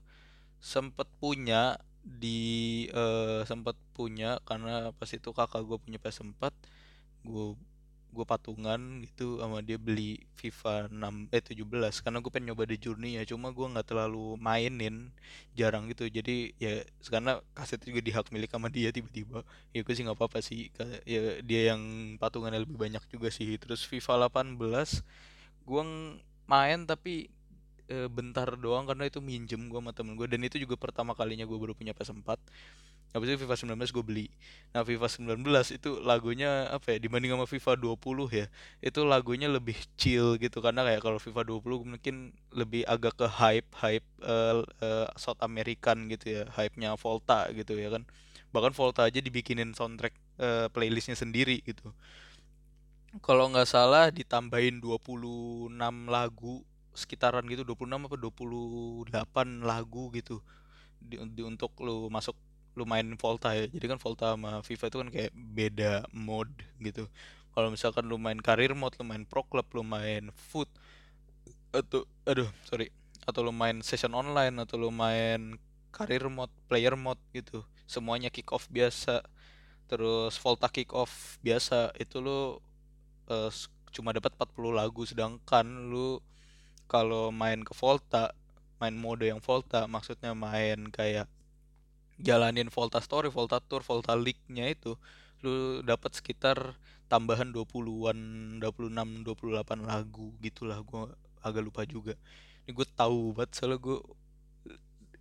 sempet 0.62 1.10
punya 1.18 1.82
di 2.06 2.86
eh, 2.94 3.42
sempet 3.50 3.76
punya 3.98 4.38
karena 4.46 4.94
pas 4.96 5.10
itu 5.10 5.30
kakak 5.34 5.62
gue 5.66 5.78
punya 5.82 6.00
PS4 6.02 6.42
gue 7.26 7.48
gue 8.12 8.26
patungan 8.28 9.02
gitu 9.08 9.40
sama 9.40 9.64
dia 9.64 9.80
beli 9.80 10.20
FIFA 10.36 10.92
6 10.92 11.32
eh 11.32 11.42
17 11.42 12.04
karena 12.04 12.18
gue 12.20 12.32
pengen 12.32 12.48
nyoba 12.52 12.64
di 12.68 12.78
Journey 12.78 13.12
ya 13.18 13.24
cuma 13.24 13.56
gue 13.56 13.64
nggak 13.64 13.88
terlalu 13.88 14.36
mainin 14.38 15.10
jarang 15.56 15.88
gitu. 15.92 16.06
Jadi 16.12 16.52
ya 16.60 16.84
karena 17.08 17.40
kaset 17.56 17.80
juga 17.82 18.04
dihak 18.04 18.28
milik 18.36 18.52
sama 18.52 18.68
dia 18.68 18.92
tiba-tiba. 18.92 19.48
Ya 19.72 19.82
gue 19.82 19.94
sih 19.96 20.04
nggak 20.04 20.18
apa-apa 20.20 20.40
sih. 20.44 20.70
Ya 21.08 21.42
dia 21.42 21.62
yang 21.76 21.82
patungannya 22.20 22.62
lebih 22.68 22.78
banyak 22.78 23.04
juga 23.08 23.32
sih. 23.32 23.56
Terus 23.58 23.88
FIFA 23.88 24.28
18 24.30 24.60
gue 25.66 25.84
main 26.52 26.80
tapi 26.84 27.32
eh, 27.88 28.08
bentar 28.12 28.48
doang 28.60 28.88
karena 28.90 29.08
itu 29.08 29.20
minjem 29.24 29.68
gue 29.72 29.80
sama 29.80 29.92
temen 29.96 30.14
gue 30.20 30.28
dan 30.28 30.42
itu 30.44 30.58
juga 30.60 30.76
pertama 30.80 31.12
kalinya 31.16 31.44
gue 31.48 31.58
baru 31.60 31.74
punya 31.76 31.96
PS4 31.96 32.40
Habis 33.12 33.36
itu 33.36 33.38
FIFA 33.44 33.56
19 33.60 33.92
gue 33.92 34.04
beli. 34.06 34.28
Nah 34.72 34.82
FIFA 34.88 35.08
19 35.12 35.68
itu 35.76 36.00
lagunya 36.00 36.72
apa 36.72 36.96
ya 36.96 36.98
dibanding 37.04 37.32
sama 37.36 37.44
FIFA 37.50 37.72
20 37.76 38.28
ya 38.32 38.48
itu 38.80 39.04
lagunya 39.04 39.48
lebih 39.52 39.76
chill 40.00 40.40
gitu. 40.40 40.64
Karena 40.64 40.82
kayak 40.88 41.02
kalau 41.04 41.20
FIFA 41.20 41.42
20 41.44 41.84
mungkin 41.84 42.32
lebih 42.56 42.88
agak 42.88 43.20
ke 43.20 43.28
hype 43.28 43.68
hype 43.76 44.08
eh, 44.24 44.64
eh, 44.84 45.08
South 45.20 45.40
American 45.44 46.08
gitu 46.08 46.26
ya 46.40 46.44
hype-nya 46.56 46.96
Volta 46.96 47.52
gitu 47.52 47.76
ya 47.76 47.92
kan. 47.92 48.04
Bahkan 48.56 48.72
Volta 48.76 49.08
aja 49.08 49.20
dibikinin 49.20 49.76
soundtrack 49.76 50.16
eh, 50.40 50.68
playlistnya 50.72 51.16
sendiri 51.20 51.60
gitu. 51.68 51.92
Kalau 53.26 53.46
nggak 53.52 53.68
salah 53.68 54.06
ditambahin 54.08 54.80
26 54.80 56.08
lagu 56.08 56.64
sekitaran 56.96 57.44
gitu 57.52 57.64
26 57.68 58.08
apa 58.08 58.16
28 58.16 59.48
lagu 59.68 60.04
gitu 60.16 60.40
di, 61.00 61.16
di- 61.36 61.46
untuk 61.46 61.72
lu 61.86 62.08
masuk 62.12 62.36
lu 62.78 62.84
main 62.88 63.08
Volta 63.20 63.54
ya. 63.58 63.66
Jadi 63.68 63.86
kan 63.92 64.00
Volta 64.02 64.34
sama 64.36 64.62
FIFA 64.68 64.86
itu 64.90 64.98
kan 65.02 65.10
kayak 65.16 65.32
beda 65.36 65.94
mode 66.16 66.54
gitu. 66.82 67.08
Kalau 67.52 67.68
misalkan 67.74 68.08
lu 68.08 68.16
main 68.22 68.40
career 68.40 68.72
mode 68.78 68.96
lu 69.00 69.06
main 69.08 69.24
pro 69.28 69.44
club 69.44 69.68
lu 69.76 69.84
main 69.84 70.32
foot 70.36 70.70
atau 71.72 72.04
aduh 72.28 72.50
sorry 72.68 72.92
atau 73.24 73.42
lu 73.46 73.54
main 73.54 73.80
session 73.86 74.12
online 74.18 74.56
atau 74.64 74.76
lu 74.82 74.90
main 74.92 75.56
career 75.94 76.26
mode 76.32 76.52
player 76.68 76.96
mode 76.98 77.22
gitu. 77.36 77.64
Semuanya 77.88 78.30
kick 78.32 78.50
off 78.56 78.66
biasa. 78.72 79.22
Terus 79.90 80.36
Volta 80.42 80.68
kick 80.72 80.92
off 80.96 81.38
biasa 81.46 81.94
itu 82.00 82.18
lu 82.24 82.40
s- 83.52 83.70
cuma 83.96 84.12
dapat 84.16 84.32
40 84.38 84.74
lagu. 84.76 85.04
Sedangkan 85.08 85.66
lu 85.92 86.20
kalau 86.90 87.32
main 87.34 87.62
ke 87.68 87.74
Volta 87.78 88.34
main 88.82 88.96
mode 88.98 89.26
yang 89.32 89.42
Volta 89.44 89.86
maksudnya 89.90 90.32
main 90.36 90.80
kayak 90.98 91.28
jalanin 92.28 92.70
Volta 92.76 93.00
Story, 93.04 93.30
Volta 93.34 93.58
Tour, 93.62 93.82
Volta 93.86 94.14
League-nya 94.16 94.66
itu 94.72 94.96
lu 95.44 95.82
dapat 95.82 96.12
sekitar 96.18 96.78
tambahan 97.12 97.50
20-an, 97.52 98.18
26, 98.62 99.26
28 99.26 99.82
lagu 99.84 100.32
gitulah 100.46 100.80
gua 100.86 101.12
agak 101.42 101.64
lupa 101.66 101.82
juga. 101.90 102.14
Ini 102.66 102.72
gue 102.78 102.88
tahu 102.94 103.34
banget 103.36 103.52
soalnya 103.58 103.80
gue 103.82 103.98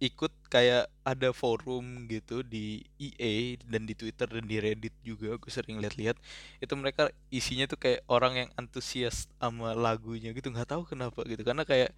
ikut 0.00 0.32
kayak 0.48 0.88
ada 1.04 1.28
forum 1.36 2.08
gitu 2.08 2.40
di 2.40 2.80
EA 2.96 3.60
dan 3.68 3.84
di 3.84 3.92
Twitter 3.92 4.24
dan 4.32 4.48
di 4.48 4.56
Reddit 4.56 4.96
juga 5.04 5.36
gue 5.36 5.52
sering 5.52 5.76
lihat-lihat 5.76 6.16
itu 6.64 6.72
mereka 6.72 7.12
isinya 7.28 7.68
tuh 7.68 7.76
kayak 7.76 8.00
orang 8.08 8.32
yang 8.46 8.50
antusias 8.56 9.28
sama 9.36 9.76
lagunya 9.76 10.32
gitu 10.32 10.48
nggak 10.48 10.72
tahu 10.72 10.88
kenapa 10.88 11.20
gitu 11.28 11.44
karena 11.44 11.68
kayak 11.68 11.92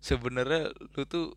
sebenarnya 0.00 0.72
lu 0.96 1.04
tuh 1.04 1.36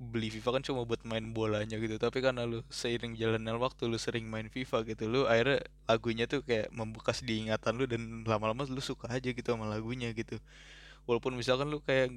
beli 0.00 0.32
FIFA 0.32 0.56
kan 0.56 0.62
cuma 0.64 0.88
buat 0.88 1.04
main 1.04 1.36
bolanya 1.36 1.76
gitu. 1.76 2.00
Tapi 2.00 2.24
karena 2.24 2.48
lu 2.48 2.64
seiring 2.72 3.12
jalannya 3.20 3.52
waktu 3.60 3.84
lu 3.84 4.00
sering 4.00 4.24
main 4.32 4.48
FIFA 4.48 4.88
gitu 4.88 5.04
lu 5.12 5.28
akhirnya 5.28 5.60
lagunya 5.84 6.24
tuh 6.24 6.40
kayak 6.40 6.72
membekas 6.72 7.20
di 7.20 7.44
ingatan 7.46 7.76
lu 7.76 7.84
dan 7.84 8.24
lama-lama 8.24 8.64
lu 8.64 8.80
suka 8.80 9.12
aja 9.12 9.28
gitu 9.28 9.48
sama 9.52 9.68
lagunya 9.68 10.08
gitu. 10.16 10.40
Walaupun 11.04 11.36
misalkan 11.36 11.68
lu 11.68 11.84
kayak 11.84 12.10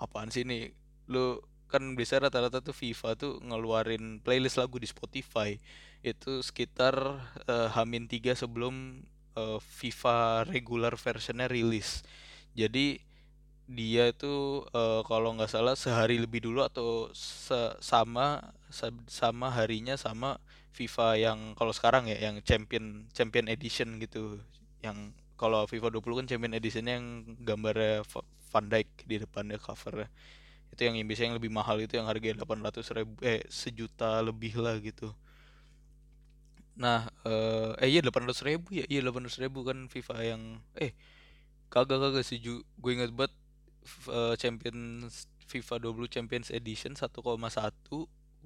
apaan 0.00 0.32
sih 0.32 0.48
nih 0.48 0.72
lu 1.12 1.44
kan 1.70 1.84
biasa 1.94 2.26
rata-rata 2.26 2.58
tuh 2.64 2.74
FIFA 2.74 3.14
tuh 3.14 3.38
ngeluarin 3.44 4.18
playlist 4.24 4.56
lagu 4.56 4.80
di 4.80 4.88
Spotify. 4.88 5.60
Itu 6.00 6.40
sekitar 6.40 6.96
eh, 7.44 7.68
Hamin 7.76 8.08
3 8.08 8.34
sebelum 8.34 9.04
eh, 9.36 9.58
FIFA 9.60 10.48
regular 10.48 10.96
versionnya 10.96 11.46
rilis. 11.46 12.02
Jadi 12.56 13.09
dia 13.78 14.02
itu 14.14 14.34
eh, 14.80 15.00
kalau 15.10 15.28
nggak 15.36 15.50
salah 15.54 15.74
sehari 15.84 16.16
lebih 16.24 16.40
dulu 16.46 16.60
atau 16.70 16.88
se- 17.14 17.76
sama 17.92 18.26
sa- 18.78 19.04
sama 19.20 19.46
harinya 19.58 19.94
sama 20.06 20.30
FIFA 20.76 21.06
yang 21.24 21.38
kalau 21.58 21.72
sekarang 21.78 22.04
ya 22.12 22.16
yang 22.26 22.36
Champion 22.48 23.06
Champion 23.16 23.46
Edition 23.54 23.88
gitu. 24.04 24.38
Yang 24.86 24.98
kalau 25.40 25.60
FIFA 25.70 25.88
20 25.94 26.16
kan 26.20 26.26
Champion 26.30 26.54
Editionnya 26.58 26.94
yang 26.98 27.08
gambarnya 27.48 28.02
Va- 28.12 28.28
Van 28.50 28.66
Dijk 28.72 28.88
di 29.10 29.16
depannya 29.22 29.58
covernya 29.62 30.08
itu 30.74 30.80
yang 30.86 30.94
biasanya 31.08 31.28
yang 31.34 31.38
lebih 31.40 31.52
mahal 31.54 31.76
itu 31.84 31.94
yang 31.98 32.06
harganya 32.10 32.42
800 32.42 32.86
ribu 32.96 33.14
eh 33.26 33.40
sejuta 33.50 34.20
lebih 34.28 34.54
lah 34.60 34.76
gitu. 34.82 35.10
Nah 36.80 37.00
eh, 37.28 37.70
eh 37.82 37.88
iya 37.92 38.00
delapan 38.04 38.24
ratus 38.28 38.42
ribu 38.48 38.68
ya 38.72 38.84
iya 38.90 38.98
delapan 39.04 39.22
ratus 39.28 39.40
ribu 39.44 39.58
kan 39.68 39.78
FIFA 39.92 40.14
yang 40.24 40.42
eh 40.80 40.90
kagak 41.72 41.98
kagak 42.02 42.24
sih 42.28 42.38
gue 42.44 42.92
inget 42.94 43.12
banget 43.18 43.34
uh, 44.08 44.34
Champions 44.36 45.26
FIFA 45.50 45.90
20 45.90 46.06
Champions 46.14 46.48
Edition 46.54 46.94
1,1 46.94 47.10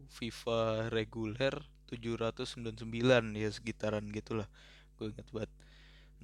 FIFA 0.09 0.59
reguler 0.89 1.55
799 1.91 3.37
ya 3.37 3.51
sekitaran 3.53 4.09
gitulah. 4.11 4.49
Gue 4.97 5.13
inget 5.13 5.29
banget. 5.31 5.51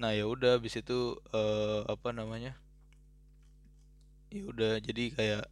Nah 0.00 0.16
ya 0.16 0.24
udah 0.24 0.56
habis 0.56 0.78
itu 0.80 1.20
uh, 1.36 1.84
apa 1.84 2.16
namanya 2.16 2.56
ya 4.30 4.46
udah 4.46 4.78
jadi 4.78 5.04
kayak 5.12 5.44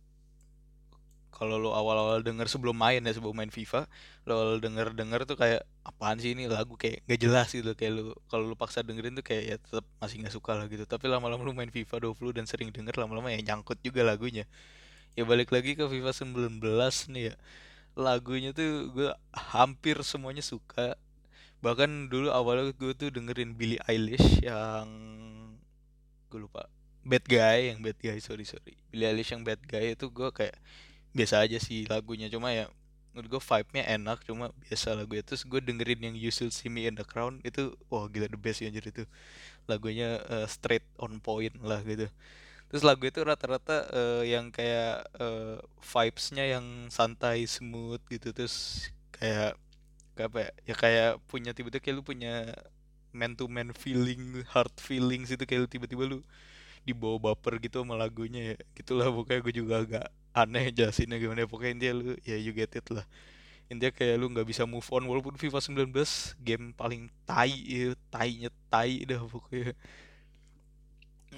kalau 1.33 1.61
lo 1.61 1.71
awal-awal 1.77 2.25
denger 2.25 2.49
sebelum 2.51 2.75
main 2.75 3.05
ya 3.05 3.13
sebelum 3.15 3.37
main 3.37 3.53
FIFA 3.53 3.87
lo 4.29 4.33
awal 4.37 4.59
denger 4.61 4.93
denger 4.93 5.25
tuh 5.25 5.37
kayak 5.41 5.65
apaan 5.87 6.21
sih 6.21 6.37
ini 6.37 6.51
lagu? 6.51 6.77
Kayak 6.77 7.05
gak 7.09 7.21
jelas 7.21 7.49
gitu 7.53 7.73
kayak 7.73 7.93
lo 7.97 8.03
kalau 8.29 8.45
lo 8.49 8.57
paksa 8.59 8.85
dengerin 8.85 9.17
tuh 9.17 9.25
kayak 9.25 9.45
ya 9.45 9.57
tetap 9.57 9.85
masih 10.03 10.21
nggak 10.21 10.35
suka 10.35 10.53
lah 10.59 10.67
gitu. 10.69 10.85
Tapi 10.85 11.09
lama-lama 11.09 11.41
lo 11.45 11.53
main 11.57 11.71
FIFA 11.73 12.13
20 12.13 12.37
dan 12.37 12.45
sering 12.45 12.69
denger 12.75 12.97
lama-lama 13.01 13.33
ya 13.33 13.41
nyangkut 13.41 13.81
juga 13.81 14.05
lagunya. 14.05 14.45
Ya 15.17 15.25
balik 15.27 15.51
lagi 15.51 15.75
ke 15.75 15.85
FIFA 15.89 16.11
19 16.15 16.61
nih 17.15 17.23
ya. 17.33 17.35
Lagunya 17.99 18.51
tuh 18.55 18.93
gue 18.95 19.11
hampir 19.35 19.99
semuanya 20.07 20.45
suka. 20.45 20.95
Bahkan 21.59 22.07
dulu 22.07 22.31
awalnya 22.31 22.71
gue 22.71 22.93
tuh 22.95 23.11
dengerin 23.11 23.59
Billie 23.59 23.83
Eilish 23.91 24.45
yang 24.47 24.87
gue 26.31 26.39
lupa. 26.39 26.71
Bad 27.09 27.25
Guy 27.25 27.73
yang 27.73 27.81
Bad 27.81 27.99
Guy 27.99 28.21
sorry 28.21 28.45
sorry. 28.45 28.77
Billie 28.93 29.09
Eilish 29.09 29.33
yang 29.35 29.43
Bad 29.43 29.65
Guy 29.65 29.97
itu 29.97 30.07
gue 30.13 30.29
kayak 30.31 30.55
biasa 31.19 31.43
aja 31.43 31.59
sih 31.59 31.83
lagunya 31.91 32.31
cuma 32.31 32.55
ya 32.55 32.71
menurut 33.19 33.35
gue 33.35 33.43
vibe-nya 33.43 33.85
enak 33.99 34.23
cuma 34.23 34.55
biasa 34.63 34.95
lagu 34.95 35.19
itu 35.19 35.35
terus 35.35 35.43
gue 35.43 35.59
dengerin 35.59 36.07
yang 36.07 36.15
You 36.15 36.31
Should 36.31 36.55
See 36.55 36.71
Me 36.71 36.87
in 36.87 36.95
the 36.95 37.03
Crown 37.03 37.43
itu 37.43 37.75
wah 37.91 38.07
gila 38.07 38.31
the 38.31 38.39
best 38.39 38.63
ya 38.63 38.71
jadi 38.71 38.95
itu. 38.95 39.05
Lagunya 39.67 40.23
uh, 40.31 40.47
straight 40.47 40.87
on 41.03 41.19
point 41.19 41.51
lah 41.59 41.83
gitu. 41.83 42.07
Terus 42.71 42.83
lagu 42.87 43.03
itu 43.11 43.19
rata-rata 43.27 43.91
uh, 43.91 44.23
yang 44.23 44.55
kayak 44.55 45.03
uh, 45.19 45.59
vibes-nya 45.83 46.47
yang 46.47 46.87
santai 46.95 47.43
smooth 47.51 47.99
gitu 48.07 48.31
terus 48.31 48.87
kayak 49.11 49.59
kayak 50.15 50.29
apa 50.31 50.39
ya, 50.39 50.51
ya 50.71 50.75
kayak 50.79 51.11
punya 51.27 51.51
tiba-tiba 51.51 51.83
kayak 51.83 51.97
lu 51.99 52.05
punya 52.07 52.55
man 53.11 53.35
to 53.35 53.51
man 53.51 53.75
feeling 53.75 54.47
heart 54.55 54.75
feelings 54.79 55.35
itu 55.35 55.43
kayak 55.43 55.67
tiba-tiba 55.67 56.07
lu 56.07 56.19
dibawa 56.87 57.33
baper 57.33 57.59
gitu 57.59 57.83
sama 57.83 57.99
lagunya 57.99 58.55
ya 58.55 58.57
gitulah 58.79 59.11
pokoknya 59.11 59.41
gue 59.43 59.55
juga 59.59 59.75
agak 59.83 60.07
aneh 60.35 60.71
jelasinnya 60.75 61.17
gimana. 61.21 61.49
Pokoknya 61.49 61.73
intinya 61.77 61.95
lu 62.01 62.13
ya 62.25 62.37
you 62.37 62.53
get 62.53 62.73
it 62.75 62.87
lah. 62.93 63.05
Intinya 63.69 63.93
kayak 63.93 64.17
lu 64.17 64.33
nggak 64.33 64.49
bisa 64.49 64.65
move 64.65 64.87
on 64.89 65.05
walaupun 65.05 65.37
FIFA 65.37 65.61
19 65.61 65.93
game 66.41 66.73
paling 66.73 67.13
tai 67.29 67.53
ya 67.53 67.93
tainya 68.09 68.51
tai 68.73 69.05
dah 69.05 69.21
pokoknya. 69.21 69.77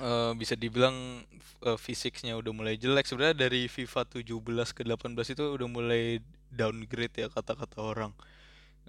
Uh, 0.00 0.32
bisa 0.38 0.54
dibilang 0.54 1.26
uh, 1.66 1.74
fisiknya 1.74 2.38
udah 2.38 2.52
mulai 2.54 2.78
jelek. 2.78 3.10
Sebenarnya 3.10 3.36
dari 3.46 3.66
FIFA 3.66 4.06
17 4.06 4.30
ke 4.70 4.82
18 4.86 5.34
itu 5.34 5.44
udah 5.44 5.68
mulai 5.68 6.22
downgrade 6.50 7.26
ya 7.26 7.28
kata-kata 7.28 7.82
orang. 7.82 8.14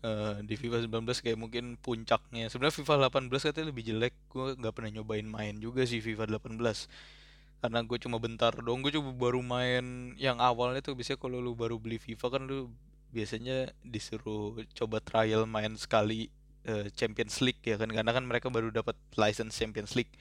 Uh, 0.01 0.41
di 0.45 0.57
FIFA 0.57 0.85
19 0.85 1.25
kayak 1.25 1.37
mungkin 1.37 1.77
puncaknya. 1.81 2.49
Sebenarnya 2.53 2.77
FIFA 2.77 3.09
18 3.09 3.49
katanya 3.49 3.67
lebih 3.73 3.83
jelek. 3.89 4.13
Gue 4.29 4.53
nggak 4.53 4.73
pernah 4.77 5.01
nyobain 5.01 5.25
main 5.25 5.57
juga 5.57 5.81
sih 5.89 5.97
FIFA 5.97 6.37
18 6.37 7.20
karena 7.61 7.85
gue 7.85 7.97
cuma 8.01 8.17
bentar 8.17 8.51
dong 8.57 8.81
gue 8.81 8.91
coba 8.97 9.13
baru 9.13 9.41
main 9.45 10.17
yang 10.17 10.41
awalnya 10.41 10.81
tuh 10.81 10.97
biasanya 10.97 11.21
kalau 11.21 11.37
lu 11.37 11.53
baru 11.53 11.77
beli 11.77 12.01
FIFA 12.01 12.27
kan 12.33 12.41
lu 12.49 12.73
biasanya 13.13 13.69
disuruh 13.85 14.57
coba 14.73 14.97
trial 15.03 15.45
main 15.45 15.77
sekali 15.77 16.31
uh, 16.65 16.87
Champions 16.95 17.43
League 17.43 17.61
ya 17.61 17.77
kan 17.77 17.91
karena 17.91 18.11
kan 18.15 18.23
mereka 18.25 18.47
baru 18.47 18.71
dapat 18.71 18.95
license 19.19 19.53
Champions 19.53 19.93
League. 19.93 20.11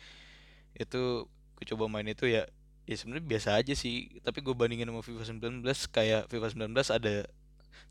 Itu 0.77 1.31
gue 1.57 1.65
coba 1.77 1.87
main 1.89 2.07
itu 2.09 2.29
ya 2.29 2.45
ya 2.89 2.97
sebenarnya 2.99 3.27
biasa 3.27 3.49
aja 3.61 3.73
sih 3.77 4.11
tapi 4.25 4.43
gue 4.43 4.55
bandingin 4.57 4.91
sama 4.91 5.05
FIFA 5.05 5.25
19 5.63 5.63
kayak 5.95 6.23
FIFA 6.27 6.49
19 6.73 6.75
ada 6.99 7.15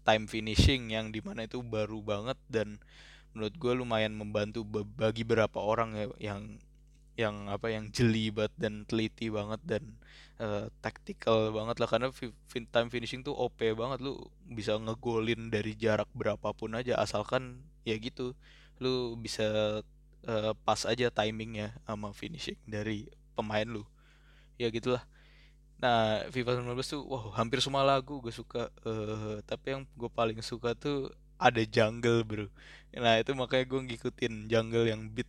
time 0.03 0.25
finishing 0.27 0.91
yang 0.91 1.13
di 1.13 1.23
mana 1.23 1.47
itu 1.47 1.61
baru 1.63 2.03
banget 2.03 2.35
dan 2.51 2.81
menurut 3.31 3.55
gue 3.55 3.73
lumayan 3.77 4.11
membantu 4.17 4.65
bagi 4.97 5.23
beberapa 5.23 5.61
orang 5.61 5.95
ya 5.95 6.33
yang 6.33 6.57
yang 7.19 7.51
apa 7.51 7.67
yang 7.67 7.91
jeli 7.91 8.31
banget 8.31 8.55
dan 8.55 8.87
teliti 8.87 9.27
banget 9.27 9.59
dan 9.67 9.83
uh, 10.39 10.71
tactical 10.79 11.51
banget 11.51 11.75
lah. 11.83 11.87
Karena 11.91 12.07
fin 12.47 12.65
time 12.71 12.87
finishing 12.87 13.21
tuh 13.27 13.35
OP 13.35 13.59
banget. 13.75 13.99
Lu 13.99 14.15
bisa 14.47 14.79
ngegolin 14.79 15.51
dari 15.51 15.75
jarak 15.75 16.07
berapapun 16.15 16.79
aja. 16.79 16.95
Asalkan 16.95 17.59
ya 17.83 17.99
gitu 17.99 18.31
lu 18.79 19.19
bisa 19.19 19.79
uh, 20.23 20.51
pas 20.63 20.81
aja 20.87 21.11
timingnya 21.11 21.75
sama 21.83 22.15
finishing 22.15 22.55
dari 22.63 23.11
pemain 23.35 23.67
lu. 23.67 23.83
Ya 24.55 24.71
gitulah. 24.71 25.03
Nah 25.79 26.27
FIFA 26.31 26.63
19 26.63 26.75
tuh 26.83 27.03
wow 27.03 27.31
hampir 27.35 27.59
semua 27.63 27.83
lagu 27.87 28.19
gue 28.23 28.31
suka 28.35 28.67
uh, 28.87 29.39
tapi 29.47 29.75
yang 29.75 29.83
gue 29.95 30.11
paling 30.11 30.39
suka 30.43 30.75
tuh 30.75 31.11
ada 31.39 31.63
jungle 31.67 32.23
bro. 32.23 32.47
Nah 32.95 33.19
itu 33.19 33.31
makanya 33.35 33.65
gue 33.67 33.79
ngikutin 33.87 34.51
jungle 34.51 34.87
yang 34.87 35.07
beat 35.11 35.27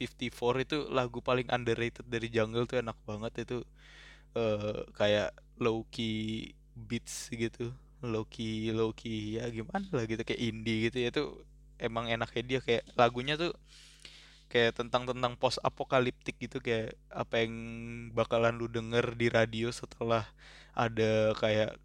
54 0.00 0.64
itu 0.64 0.76
lagu 0.92 1.18
paling 1.20 1.48
underrated 1.52 2.06
dari 2.08 2.28
Jungle 2.32 2.68
tuh 2.68 2.80
enak 2.80 2.98
banget 3.04 3.46
itu 3.48 3.58
uh, 4.36 4.84
kayak 4.96 5.32
low 5.60 5.84
key 5.88 6.52
beats 6.76 7.32
gitu 7.32 7.72
low 8.04 8.28
key 8.28 8.70
low 8.72 8.92
key 8.92 9.40
ya 9.40 9.48
gimana 9.48 9.88
lah 9.92 10.04
gitu 10.04 10.20
kayak 10.22 10.40
indie 10.40 10.88
gitu 10.88 10.98
ya 11.00 11.10
tuh 11.12 11.28
emang 11.80 12.08
enaknya 12.08 12.42
dia 12.44 12.60
kayak 12.60 12.84
lagunya 12.96 13.34
tuh 13.40 13.52
kayak 14.46 14.78
tentang 14.78 15.08
tentang 15.10 15.34
post 15.34 15.58
apokaliptik 15.64 16.38
gitu 16.38 16.62
kayak 16.62 16.94
apa 17.10 17.44
yang 17.44 17.54
bakalan 18.14 18.54
lu 18.54 18.70
denger 18.70 19.16
di 19.18 19.26
radio 19.28 19.68
setelah 19.74 20.22
ada 20.76 21.34
kayak 21.40 21.80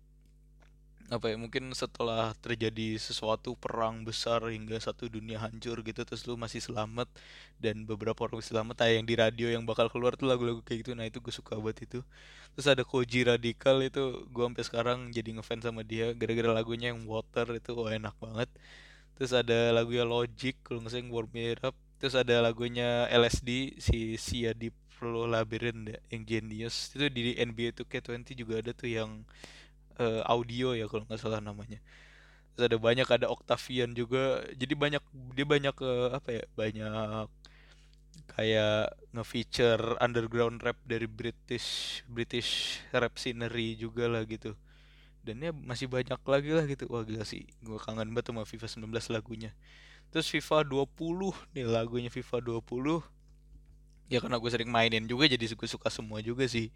apa 1.12 1.28
ya 1.28 1.36
mungkin 1.36 1.68
setelah 1.76 2.32
terjadi 2.40 2.96
sesuatu 2.96 3.52
perang 3.60 4.08
besar 4.08 4.48
hingga 4.48 4.80
satu 4.80 5.12
dunia 5.12 5.44
hancur 5.44 5.84
gitu 5.84 6.08
terus 6.08 6.24
lu 6.24 6.40
masih 6.40 6.64
selamat 6.64 7.12
dan 7.60 7.84
beberapa 7.84 8.24
orang 8.24 8.40
selamat 8.40 8.80
tayang 8.80 9.04
di 9.04 9.20
radio 9.20 9.52
yang 9.52 9.68
bakal 9.68 9.92
keluar 9.92 10.16
tuh 10.16 10.32
lagu-lagu 10.32 10.64
kayak 10.64 10.88
gitu 10.88 10.92
nah 10.96 11.04
itu 11.04 11.20
gue 11.20 11.34
suka 11.36 11.60
banget 11.60 11.92
itu. 11.92 12.00
Terus 12.56 12.68
ada 12.72 12.84
Koji 12.88 13.28
Radikal 13.28 13.84
itu 13.84 14.24
gue 14.32 14.44
sampai 14.48 14.64
sekarang 14.64 15.00
jadi 15.12 15.36
ngefans 15.36 15.68
sama 15.68 15.84
dia 15.84 16.16
gara-gara 16.16 16.52
lagunya 16.56 16.96
yang 16.96 17.04
Water 17.04 17.48
itu 17.60 17.76
oh, 17.76 17.92
enak 17.92 18.16
banget. 18.24 18.48
Terus 19.20 19.32
ada 19.36 19.76
lagunya 19.76 20.08
Logic 20.08 20.56
kalau 20.64 20.80
nggak 20.80 20.96
salah 20.96 21.04
yang 21.04 21.12
Warm 21.12 21.32
It 21.36 21.62
Up 21.68 21.76
terus 22.02 22.18
ada 22.18 22.42
lagunya 22.42 23.06
LSD 23.14 23.78
si 23.78 24.18
Sia 24.18 24.58
di 24.58 24.74
Pro 24.90 25.30
Labyrinth 25.30 25.86
ya, 25.92 26.00
yang 26.10 26.24
Genius. 26.26 26.96
Itu 26.96 27.06
di 27.14 27.38
NBA 27.38 27.78
2K20 27.78 28.32
juga 28.34 28.64
ada 28.64 28.72
tuh 28.74 28.90
yang 28.90 29.22
uh, 30.00 30.22
audio 30.30 30.78
ya 30.78 30.86
kalau 30.88 31.04
nggak 31.08 31.20
salah 31.20 31.42
namanya. 31.44 31.80
Terus 32.56 32.68
ada 32.68 32.78
banyak 32.78 33.08
ada 33.08 33.28
Octavian 33.32 33.96
juga. 33.96 34.44
Jadi 34.56 34.74
banyak 34.76 35.04
dia 35.36 35.46
banyak 35.48 35.76
uh, 35.82 36.10
apa 36.16 36.30
ya 36.32 36.44
banyak 36.56 37.28
kayak 38.32 38.96
nge-feature 39.12 40.00
underground 40.00 40.64
rap 40.64 40.80
dari 40.88 41.08
British 41.08 42.00
British 42.08 42.80
rap 42.96 43.16
scenery 43.20 43.76
juga 43.76 44.08
lah 44.08 44.24
gitu. 44.28 44.56
Dan 45.22 45.44
ya 45.44 45.52
masih 45.54 45.88
banyak 45.92 46.18
lagi 46.18 46.52
lah 46.52 46.66
gitu. 46.68 46.88
Wah 46.92 47.04
gila 47.04 47.24
sih. 47.28 47.48
Gue 47.64 47.78
kangen 47.80 48.12
banget 48.16 48.32
sama 48.32 48.44
FIFA 48.48 48.68
19 48.68 49.16
lagunya. 49.16 49.52
Terus 50.12 50.28
FIFA 50.28 50.68
20 50.68 51.56
nih 51.56 51.66
lagunya 51.68 52.12
FIFA 52.12 52.62
20 52.62 53.22
ya 54.12 54.20
karena 54.20 54.36
gue 54.36 54.52
sering 54.52 54.68
mainin 54.68 55.08
juga 55.08 55.24
jadi 55.24 55.40
gue 55.40 55.70
suka 55.72 55.88
semua 55.88 56.20
juga 56.20 56.44
sih 56.44 56.68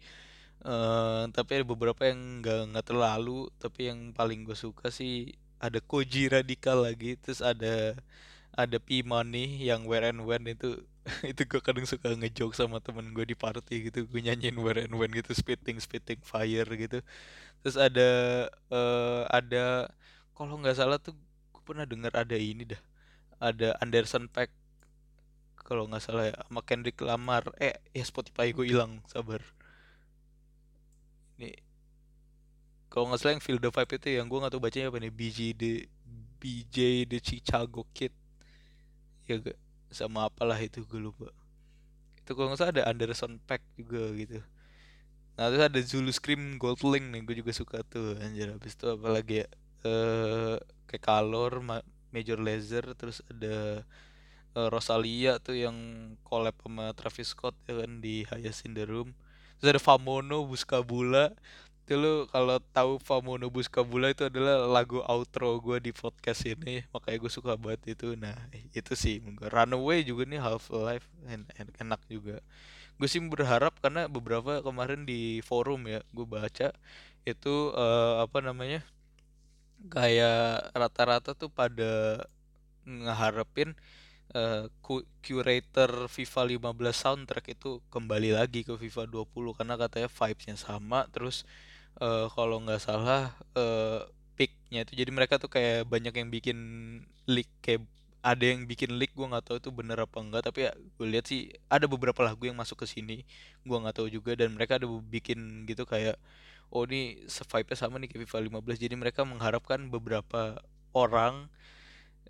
Uh, 0.64 1.28
tapi 1.30 1.62
ada 1.62 1.66
beberapa 1.68 2.08
yang 2.08 2.42
nggak 2.42 2.62
nggak 2.74 2.86
terlalu 2.90 3.46
tapi 3.60 3.92
yang 3.92 4.10
paling 4.10 4.42
gue 4.42 4.56
suka 4.56 4.90
sih 4.90 5.30
ada 5.62 5.78
Koji 5.78 6.32
Radikal 6.32 6.82
lagi 6.82 7.14
terus 7.20 7.38
ada 7.38 7.94
ada 8.56 8.76
P 8.80 9.04
Money 9.04 9.68
yang 9.68 9.84
Where 9.84 10.08
and 10.08 10.24
When 10.24 10.48
itu 10.48 10.80
itu 11.30 11.42
gue 11.46 11.60
kadang 11.62 11.86
suka 11.86 12.16
ngejoke 12.16 12.56
sama 12.56 12.80
temen 12.82 13.12
gue 13.14 13.22
di 13.28 13.36
party 13.38 13.92
gitu 13.92 14.08
gue 14.08 14.20
nyanyiin 14.24 14.56
Where 14.58 14.88
and 14.88 14.96
When 14.96 15.12
gitu 15.12 15.36
spitting 15.36 15.78
spitting 15.78 16.18
fire 16.24 16.66
gitu. 16.66 16.98
Terus 17.62 17.76
ada 17.78 18.08
uh, 18.72 19.22
ada 19.30 19.92
kalau 20.34 20.56
nggak 20.58 20.76
salah 20.76 20.98
tuh 20.98 21.14
gue 21.52 21.62
pernah 21.62 21.84
denger 21.86 22.12
ada 22.16 22.36
ini 22.36 22.64
dah 22.66 22.82
ada 23.38 23.76
Anderson 23.84 24.26
Pack 24.32 24.50
kalau 25.60 25.84
nggak 25.90 26.02
salah 26.02 26.24
ya 26.32 26.34
sama 26.48 26.60
Kendrick 26.64 26.98
Lamar. 27.04 27.52
Eh 27.60 27.76
ya 27.92 28.04
Spotify 28.06 28.50
gue 28.56 28.66
hilang 28.66 29.04
sabar 29.06 29.44
nih 31.36 31.56
kalau 32.96 33.12
nggak 33.12 33.20
salah 33.20 33.32
yang 33.36 33.44
Feel 33.44 33.60
the 33.60 33.68
Vibe 33.68 33.92
itu 33.98 34.08
yang 34.16 34.26
gue 34.30 34.38
nggak 34.40 34.52
tahu 34.56 34.62
bacanya 34.62 34.88
apa 34.88 34.98
nih 35.02 35.12
BJ 35.12 35.38
the 35.52 35.72
BJ 36.40 37.04
the 37.10 37.18
Chicago 37.20 37.84
Kid. 37.92 38.14
Ya 39.26 39.42
gak 39.42 39.58
sama 39.92 40.30
apalah 40.30 40.56
itu 40.56 40.80
gue 40.80 41.00
lupa. 41.00 41.28
Itu 42.22 42.32
kalau 42.32 42.48
nggak 42.52 42.60
salah 42.62 42.72
ada 42.72 42.88
Anderson 42.88 43.36
Pack 43.44 43.60
juga 43.76 44.00
gitu. 44.16 44.40
Nah 45.36 45.52
terus 45.52 45.64
ada 45.68 45.80
Zulu 45.84 46.08
Scream 46.08 46.56
Gold 46.56 46.80
Link 46.88 47.12
nih 47.12 47.20
gue 47.26 47.36
juga 47.44 47.52
suka 47.52 47.84
tuh 47.84 48.16
anjir. 48.22 48.54
Habis 48.54 48.72
itu 48.72 48.86
apalagi 48.88 49.44
ya? 49.44 49.46
Eh 49.84 50.56
kayak 50.88 51.02
Kalor 51.04 51.60
Major 52.14 52.38
Lazer 52.40 52.96
terus 52.96 53.20
ada 53.28 53.84
uh, 54.56 54.68
Rosalia 54.72 55.36
tuh 55.36 55.58
yang 55.58 55.76
collab 56.24 56.56
sama 56.64 56.96
Travis 56.96 57.36
Scott 57.36 57.52
ya 57.68 57.84
kan 57.84 58.00
di 58.00 58.24
Highest 58.24 58.64
in 58.64 58.72
the 58.72 58.88
Room 58.88 59.12
terus 59.58 59.76
ada 59.76 59.82
Famono 59.82 60.44
Buskabula 60.44 61.32
itu 61.86 61.94
lo 61.94 62.26
kalau 62.34 62.58
tahu 62.74 62.98
Famono 62.98 63.46
Buskabula 63.46 64.10
itu 64.10 64.26
adalah 64.26 64.66
lagu 64.66 64.98
outro 65.06 65.54
gue 65.62 65.78
di 65.78 65.94
podcast 65.94 66.42
ini. 66.42 66.82
Makanya 66.90 67.18
gue 67.22 67.30
suka 67.30 67.54
banget 67.54 67.94
itu. 67.94 68.18
Nah 68.18 68.34
itu 68.74 68.92
sih 68.98 69.22
Runaway 69.22 70.02
juga 70.02 70.26
nih 70.26 70.42
Half 70.42 70.74
Life 70.74 71.06
en 71.30 71.46
en 71.54 71.68
enak 71.78 72.02
juga. 72.10 72.42
Gue 72.98 73.06
sih 73.06 73.22
berharap 73.22 73.78
karena 73.78 74.10
beberapa 74.10 74.66
kemarin 74.66 75.06
di 75.06 75.38
forum 75.46 75.86
ya 75.86 76.02
gue 76.10 76.26
baca 76.26 76.74
itu 77.22 77.54
uh, 77.70 78.26
apa 78.26 78.38
namanya 78.42 78.82
kayak 79.86 80.74
rata-rata 80.74 81.38
tuh 81.38 81.50
pada 81.54 82.26
ngeharapin 82.82 83.78
uh, 84.34 84.66
curator 85.22 85.90
FIFA 86.10 86.42
15 86.58 86.72
soundtrack 86.90 87.46
itu 87.54 87.78
kembali 87.92 88.34
lagi 88.34 88.66
ke 88.66 88.74
FIFA 88.74 89.06
20 89.26 89.58
karena 89.58 89.74
katanya 89.78 90.08
vibesnya 90.10 90.56
sama. 90.58 91.06
Terus 91.12 91.44
uh, 92.00 92.26
kalau 92.32 92.62
nggak 92.64 92.82
salah 92.82 93.36
uh, 93.54 94.06
picknya 94.36 94.84
itu 94.84 94.92
jadi 94.96 95.10
mereka 95.12 95.40
tuh 95.40 95.48
kayak 95.48 95.88
banyak 95.88 96.12
yang 96.16 96.28
bikin 96.28 96.58
leak 97.24 97.48
kayak 97.64 97.82
ada 98.26 98.42
yang 98.42 98.66
bikin 98.66 98.98
leak 98.98 99.14
gue 99.14 99.22
nggak 99.22 99.44
tahu 99.46 99.56
itu 99.62 99.70
bener 99.70 100.02
apa 100.02 100.18
enggak 100.18 100.42
tapi 100.50 100.66
ya 100.66 100.74
gue 100.74 101.06
lihat 101.06 101.30
sih 101.30 101.54
ada 101.70 101.86
beberapa 101.86 102.20
lagu 102.26 102.42
yang 102.42 102.58
masuk 102.58 102.82
ke 102.82 102.86
sini 102.90 103.22
gue 103.62 103.76
nggak 103.78 104.02
tahu 104.02 104.10
juga 104.10 104.34
dan 104.34 104.50
mereka 104.52 104.82
ada 104.82 104.86
bikin 104.90 105.62
gitu 105.70 105.86
kayak 105.86 106.18
oh 106.74 106.82
ini 106.90 107.22
vibe-nya 107.30 107.76
sama 107.78 108.02
nih 108.02 108.10
kayak 108.10 108.26
FIFA 108.26 108.38
15 108.66 108.82
jadi 108.82 108.94
mereka 108.98 109.22
mengharapkan 109.22 109.78
beberapa 109.86 110.58
orang 110.90 111.46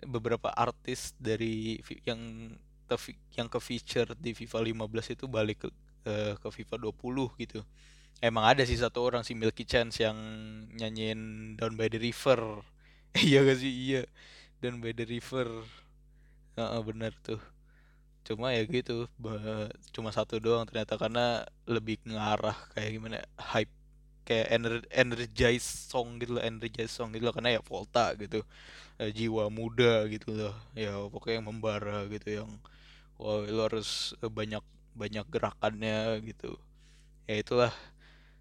beberapa 0.05 0.53
artis 0.53 1.17
dari 1.17 1.81
yang 2.05 2.53
yang 3.35 3.47
ke 3.51 3.59
feature 3.59 4.15
di 4.15 4.31
FIFA 4.31 4.63
15 4.63 5.15
itu 5.19 5.25
balik 5.27 5.67
ke, 5.67 5.69
ke 6.39 6.47
FIFA 6.47 6.87
20 6.87 7.43
gitu. 7.43 7.59
Emang 8.17 8.47
ada 8.49 8.63
sih 8.65 8.79
satu 8.79 9.03
orang 9.03 9.21
si 9.21 9.37
Milky 9.37 9.61
Chance 9.67 10.01
yang 10.01 10.17
nyanyiin 10.73 11.53
Down 11.59 11.77
by 11.77 11.89
the 11.91 11.99
River. 12.01 12.63
Iya 13.17 13.41
gak 13.45 13.57
sih? 13.57 13.73
Iya. 13.73 14.03
Down 14.61 14.77
by 14.81 14.93
the 14.93 15.05
River. 15.05 15.47
Uh, 16.57 16.81
bener 16.81 17.13
tuh. 17.21 17.41
Cuma 18.25 18.51
ya 18.51 18.63
gitu 18.67 19.07
cuma 19.95 20.09
satu 20.11 20.35
doang 20.41 20.67
ternyata 20.67 20.99
karena 20.99 21.47
lebih 21.63 22.01
ngarah 22.03 22.57
kayak 22.75 22.89
gimana 22.99 23.17
hype 23.39 23.71
kayak 24.27 24.47
ener 24.51 24.83
energize 24.91 25.63
song 25.63 26.19
gitu 26.19 26.35
loh 26.35 26.43
energize 26.43 26.91
song 26.91 27.15
gitu 27.15 27.23
loh 27.23 27.31
karena 27.31 27.55
ya 27.55 27.61
Volta 27.63 28.11
gitu 28.19 28.43
eh, 29.01 29.11
jiwa 29.13 29.49
muda 29.53 30.05
gitu 30.09 30.33
loh. 30.33 30.55
Ya 30.73 30.93
pokoknya 31.09 31.41
yang 31.41 31.47
membara 31.49 32.05
gitu 32.09 32.43
yang 32.43 32.49
wah 33.17 33.41
lo 33.45 33.61
harus 33.69 34.13
banyak 34.21 34.63
banyak 34.97 35.25
gerakannya 35.29 36.21
gitu. 36.25 36.57
Ya 37.29 37.41
itulah 37.41 37.73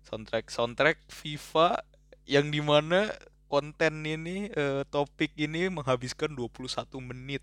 soundtrack 0.09 0.49
soundtrack 0.49 0.99
FIFA 1.11 1.83
yang 2.27 2.51
di 2.51 2.61
mana 2.65 3.13
konten 3.47 4.03
ini 4.03 4.51
uh, 4.55 4.83
topik 4.91 5.31
ini 5.39 5.71
menghabiskan 5.71 6.35
21 6.35 6.67
menit. 7.03 7.43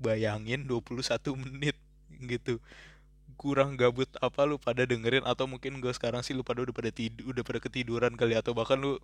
Bayangin 0.00 0.64
21 0.64 1.36
menit 1.36 1.76
gitu. 2.24 2.58
Kurang 3.40 3.80
gabut 3.80 4.08
apa 4.20 4.44
lu 4.44 4.60
pada 4.60 4.84
dengerin 4.84 5.24
atau 5.24 5.48
mungkin 5.48 5.80
gue 5.80 5.92
sekarang 5.96 6.20
sih 6.20 6.36
lu 6.36 6.44
pada 6.44 6.60
udah 6.60 6.76
pada 6.76 6.92
tidur 6.92 7.32
udah 7.32 7.40
pada 7.40 7.60
ketiduran 7.62 8.12
kali 8.12 8.36
atau 8.36 8.52
bahkan 8.52 8.76
lu 8.76 9.00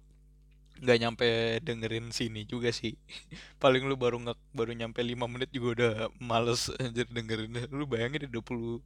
nggak 0.83 0.99
nyampe 1.03 1.27
dengerin 1.65 2.13
sini 2.13 2.45
juga 2.49 2.71
sih. 2.73 2.95
Paling 3.63 3.85
lu 3.89 3.97
baru 3.97 4.17
nggak 4.21 4.39
baru 4.53 4.73
nyampe 4.77 5.01
5 5.01 5.17
menit 5.33 5.51
juga 5.53 5.69
udah 5.77 5.93
males 6.21 6.69
jadi 6.97 7.11
dengerin. 7.11 7.69
Lu 7.73 7.85
bayangin 7.89 8.29
20 8.29 8.81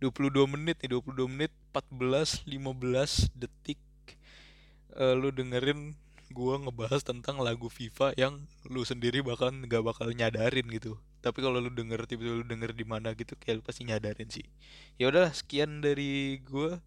22 0.00 0.44
menit 0.52 0.76
nih 0.84 0.92
22 0.92 1.24
menit 1.32 1.52
14 1.72 2.44
15 2.44 3.32
detik 3.32 3.80
uh, 4.92 5.16
lu 5.16 5.32
dengerin 5.32 5.96
gua 6.34 6.60
ngebahas 6.60 7.00
tentang 7.06 7.40
lagu 7.40 7.70
FIFA 7.70 8.12
yang 8.18 8.44
lu 8.66 8.82
sendiri 8.82 9.22
bahkan 9.24 9.54
nggak 9.54 9.80
bakal 9.80 10.10
nyadarin 10.12 10.66
gitu. 10.68 10.98
Tapi 11.24 11.38
kalau 11.40 11.58
lu 11.64 11.70
denger 11.72 12.04
tiba-tiba 12.04 12.44
lu 12.44 12.46
denger 12.46 12.76
di 12.76 12.84
mana 12.84 13.16
gitu 13.16 13.38
kayak 13.40 13.60
lu 13.60 13.62
pasti 13.64 13.88
nyadarin 13.88 14.28
sih. 14.28 14.44
Ya 15.00 15.08
udah 15.08 15.32
sekian 15.32 15.80
dari 15.80 16.42
gua 16.44 16.82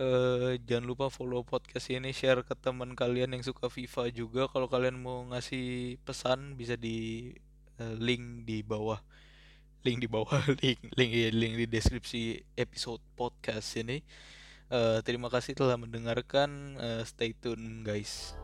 uh, 0.00 0.56
jangan 0.64 0.88
lupa 0.88 1.06
follow 1.12 1.44
podcast 1.44 1.92
ini 1.92 2.10
share 2.16 2.40
ke 2.42 2.56
teman 2.56 2.96
kalian 2.96 3.36
yang 3.36 3.44
suka 3.44 3.68
FIFA 3.68 4.08
juga. 4.10 4.42
Kalau 4.48 4.66
kalian 4.66 4.96
mau 4.96 5.28
ngasih 5.28 6.00
pesan 6.02 6.56
bisa 6.56 6.74
di 6.74 7.30
uh, 7.78 7.94
link 8.00 8.48
di 8.48 8.64
bawah. 8.64 8.98
Link 9.84 10.00
di 10.00 10.08
bawah 10.08 10.40
link 10.60 10.80
link 10.96 11.12
link 11.36 11.54
di 11.60 11.66
deskripsi 11.68 12.40
episode 12.56 13.04
podcast 13.14 13.76
ini. 13.76 14.00
Uh, 14.72 15.04
terima 15.04 15.28
kasih 15.28 15.52
telah 15.52 15.76
mendengarkan. 15.76 16.80
Uh, 16.80 17.02
stay 17.04 17.36
tune 17.36 17.84
guys 17.84 18.34